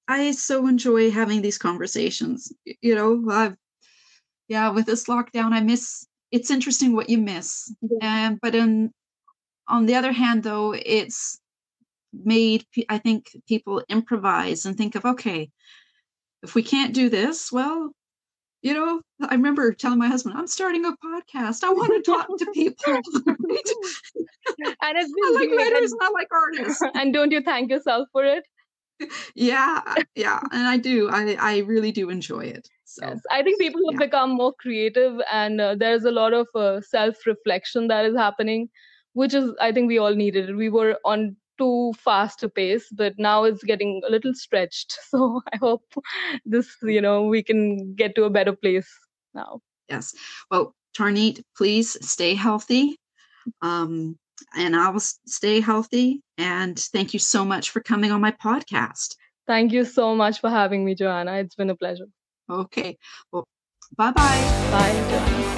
I 0.07 0.31
so 0.31 0.67
enjoy 0.67 1.11
having 1.11 1.41
these 1.41 1.57
conversations. 1.57 2.51
You 2.81 2.95
know, 2.95 3.23
I've, 3.31 3.55
yeah, 4.47 4.69
with 4.69 4.85
this 4.85 5.05
lockdown, 5.05 5.53
I 5.53 5.61
miss, 5.61 6.05
it's 6.31 6.51
interesting 6.51 6.95
what 6.95 7.09
you 7.09 7.17
miss. 7.17 7.73
Yeah. 7.81 7.97
And, 8.01 8.39
but 8.41 8.55
in, 8.55 8.91
on 9.67 9.85
the 9.85 9.95
other 9.95 10.11
hand, 10.11 10.43
though, 10.43 10.73
it's 10.73 11.39
made, 12.11 12.65
I 12.89 12.97
think, 12.97 13.29
people 13.47 13.83
improvise 13.89 14.65
and 14.65 14.75
think 14.75 14.95
of, 14.95 15.05
okay, 15.05 15.51
if 16.41 16.55
we 16.55 16.63
can't 16.63 16.93
do 16.93 17.09
this, 17.09 17.51
well, 17.51 17.91
you 18.61 18.73
know, 18.73 19.01
I 19.21 19.35
remember 19.35 19.71
telling 19.73 19.99
my 19.99 20.07
husband, 20.07 20.37
I'm 20.37 20.47
starting 20.47 20.85
a 20.85 20.91
podcast. 20.91 21.63
I 21.63 21.69
want 21.69 21.93
to 21.93 22.11
talk 22.11 22.27
to 22.27 22.45
people. 22.53 22.93
and 23.25 24.97
it's 24.97 25.13
I 25.25 25.31
like 25.35 25.49
writers 25.51 25.91
and 25.91 26.01
I 26.01 26.09
like 26.11 26.27
artists. 26.31 26.81
And 26.95 27.13
don't 27.13 27.31
you 27.31 27.41
thank 27.41 27.69
yourself 27.69 28.09
for 28.11 28.25
it? 28.25 28.43
Yeah, 29.33 29.81
yeah. 30.15 30.41
And 30.51 30.67
I 30.67 30.77
do. 30.77 31.09
I, 31.09 31.37
I 31.39 31.57
really 31.59 31.91
do 31.91 32.09
enjoy 32.09 32.41
it. 32.41 32.67
So, 32.83 33.07
yes, 33.07 33.21
I 33.31 33.43
think 33.43 33.59
people 33.59 33.81
have 33.91 33.99
yeah. 34.01 34.07
become 34.07 34.31
more 34.31 34.53
creative 34.53 35.21
and 35.31 35.61
uh, 35.61 35.75
there's 35.75 36.03
a 36.03 36.11
lot 36.11 36.33
of 36.33 36.47
uh, 36.53 36.81
self 36.81 37.15
reflection 37.25 37.87
that 37.87 38.05
is 38.05 38.17
happening, 38.17 38.67
which 39.13 39.33
is, 39.33 39.51
I 39.61 39.71
think 39.71 39.87
we 39.87 39.99
all 39.99 40.15
needed. 40.15 40.55
We 40.55 40.69
were 40.69 40.97
on 41.05 41.37
too 41.59 41.93
fast 41.97 42.43
a 42.43 42.49
pace 42.49 42.87
but 42.91 43.13
now 43.17 43.43
it's 43.43 43.63
getting 43.63 44.01
a 44.07 44.09
little 44.09 44.33
stretched. 44.33 44.97
So 45.09 45.41
i 45.53 45.57
hope 45.57 45.83
this 46.45 46.67
you 46.83 47.01
know 47.01 47.23
we 47.23 47.43
can 47.43 47.93
get 47.95 48.15
to 48.15 48.23
a 48.23 48.29
better 48.29 48.53
place 48.53 48.89
now. 49.33 49.61
Yes. 49.89 50.13
Well 50.51 50.73
tarneet 50.97 51.43
please 51.57 51.97
stay 52.07 52.33
healthy. 52.35 52.97
Um, 53.61 54.17
and 54.55 54.75
i 54.75 54.89
will 54.89 54.99
stay 54.99 55.59
healthy. 55.59 56.21
And 56.37 56.79
thank 56.79 57.13
you 57.13 57.19
so 57.19 57.43
much 57.45 57.69
for 57.71 57.81
coming 57.81 58.11
on 58.11 58.21
my 58.21 58.31
podcast. 58.31 59.15
Thank 59.47 59.71
you 59.73 59.85
so 59.85 60.15
much 60.15 60.39
for 60.39 60.49
having 60.49 60.85
me 60.85 60.95
joanna. 60.95 61.33
It's 61.43 61.55
been 61.55 61.69
a 61.69 61.75
pleasure. 61.75 62.09
Okay. 62.49 62.97
Well 63.31 63.45
bye 63.97 64.11
bye 64.11 64.49
bye 64.71 64.93
joanna 65.09 65.48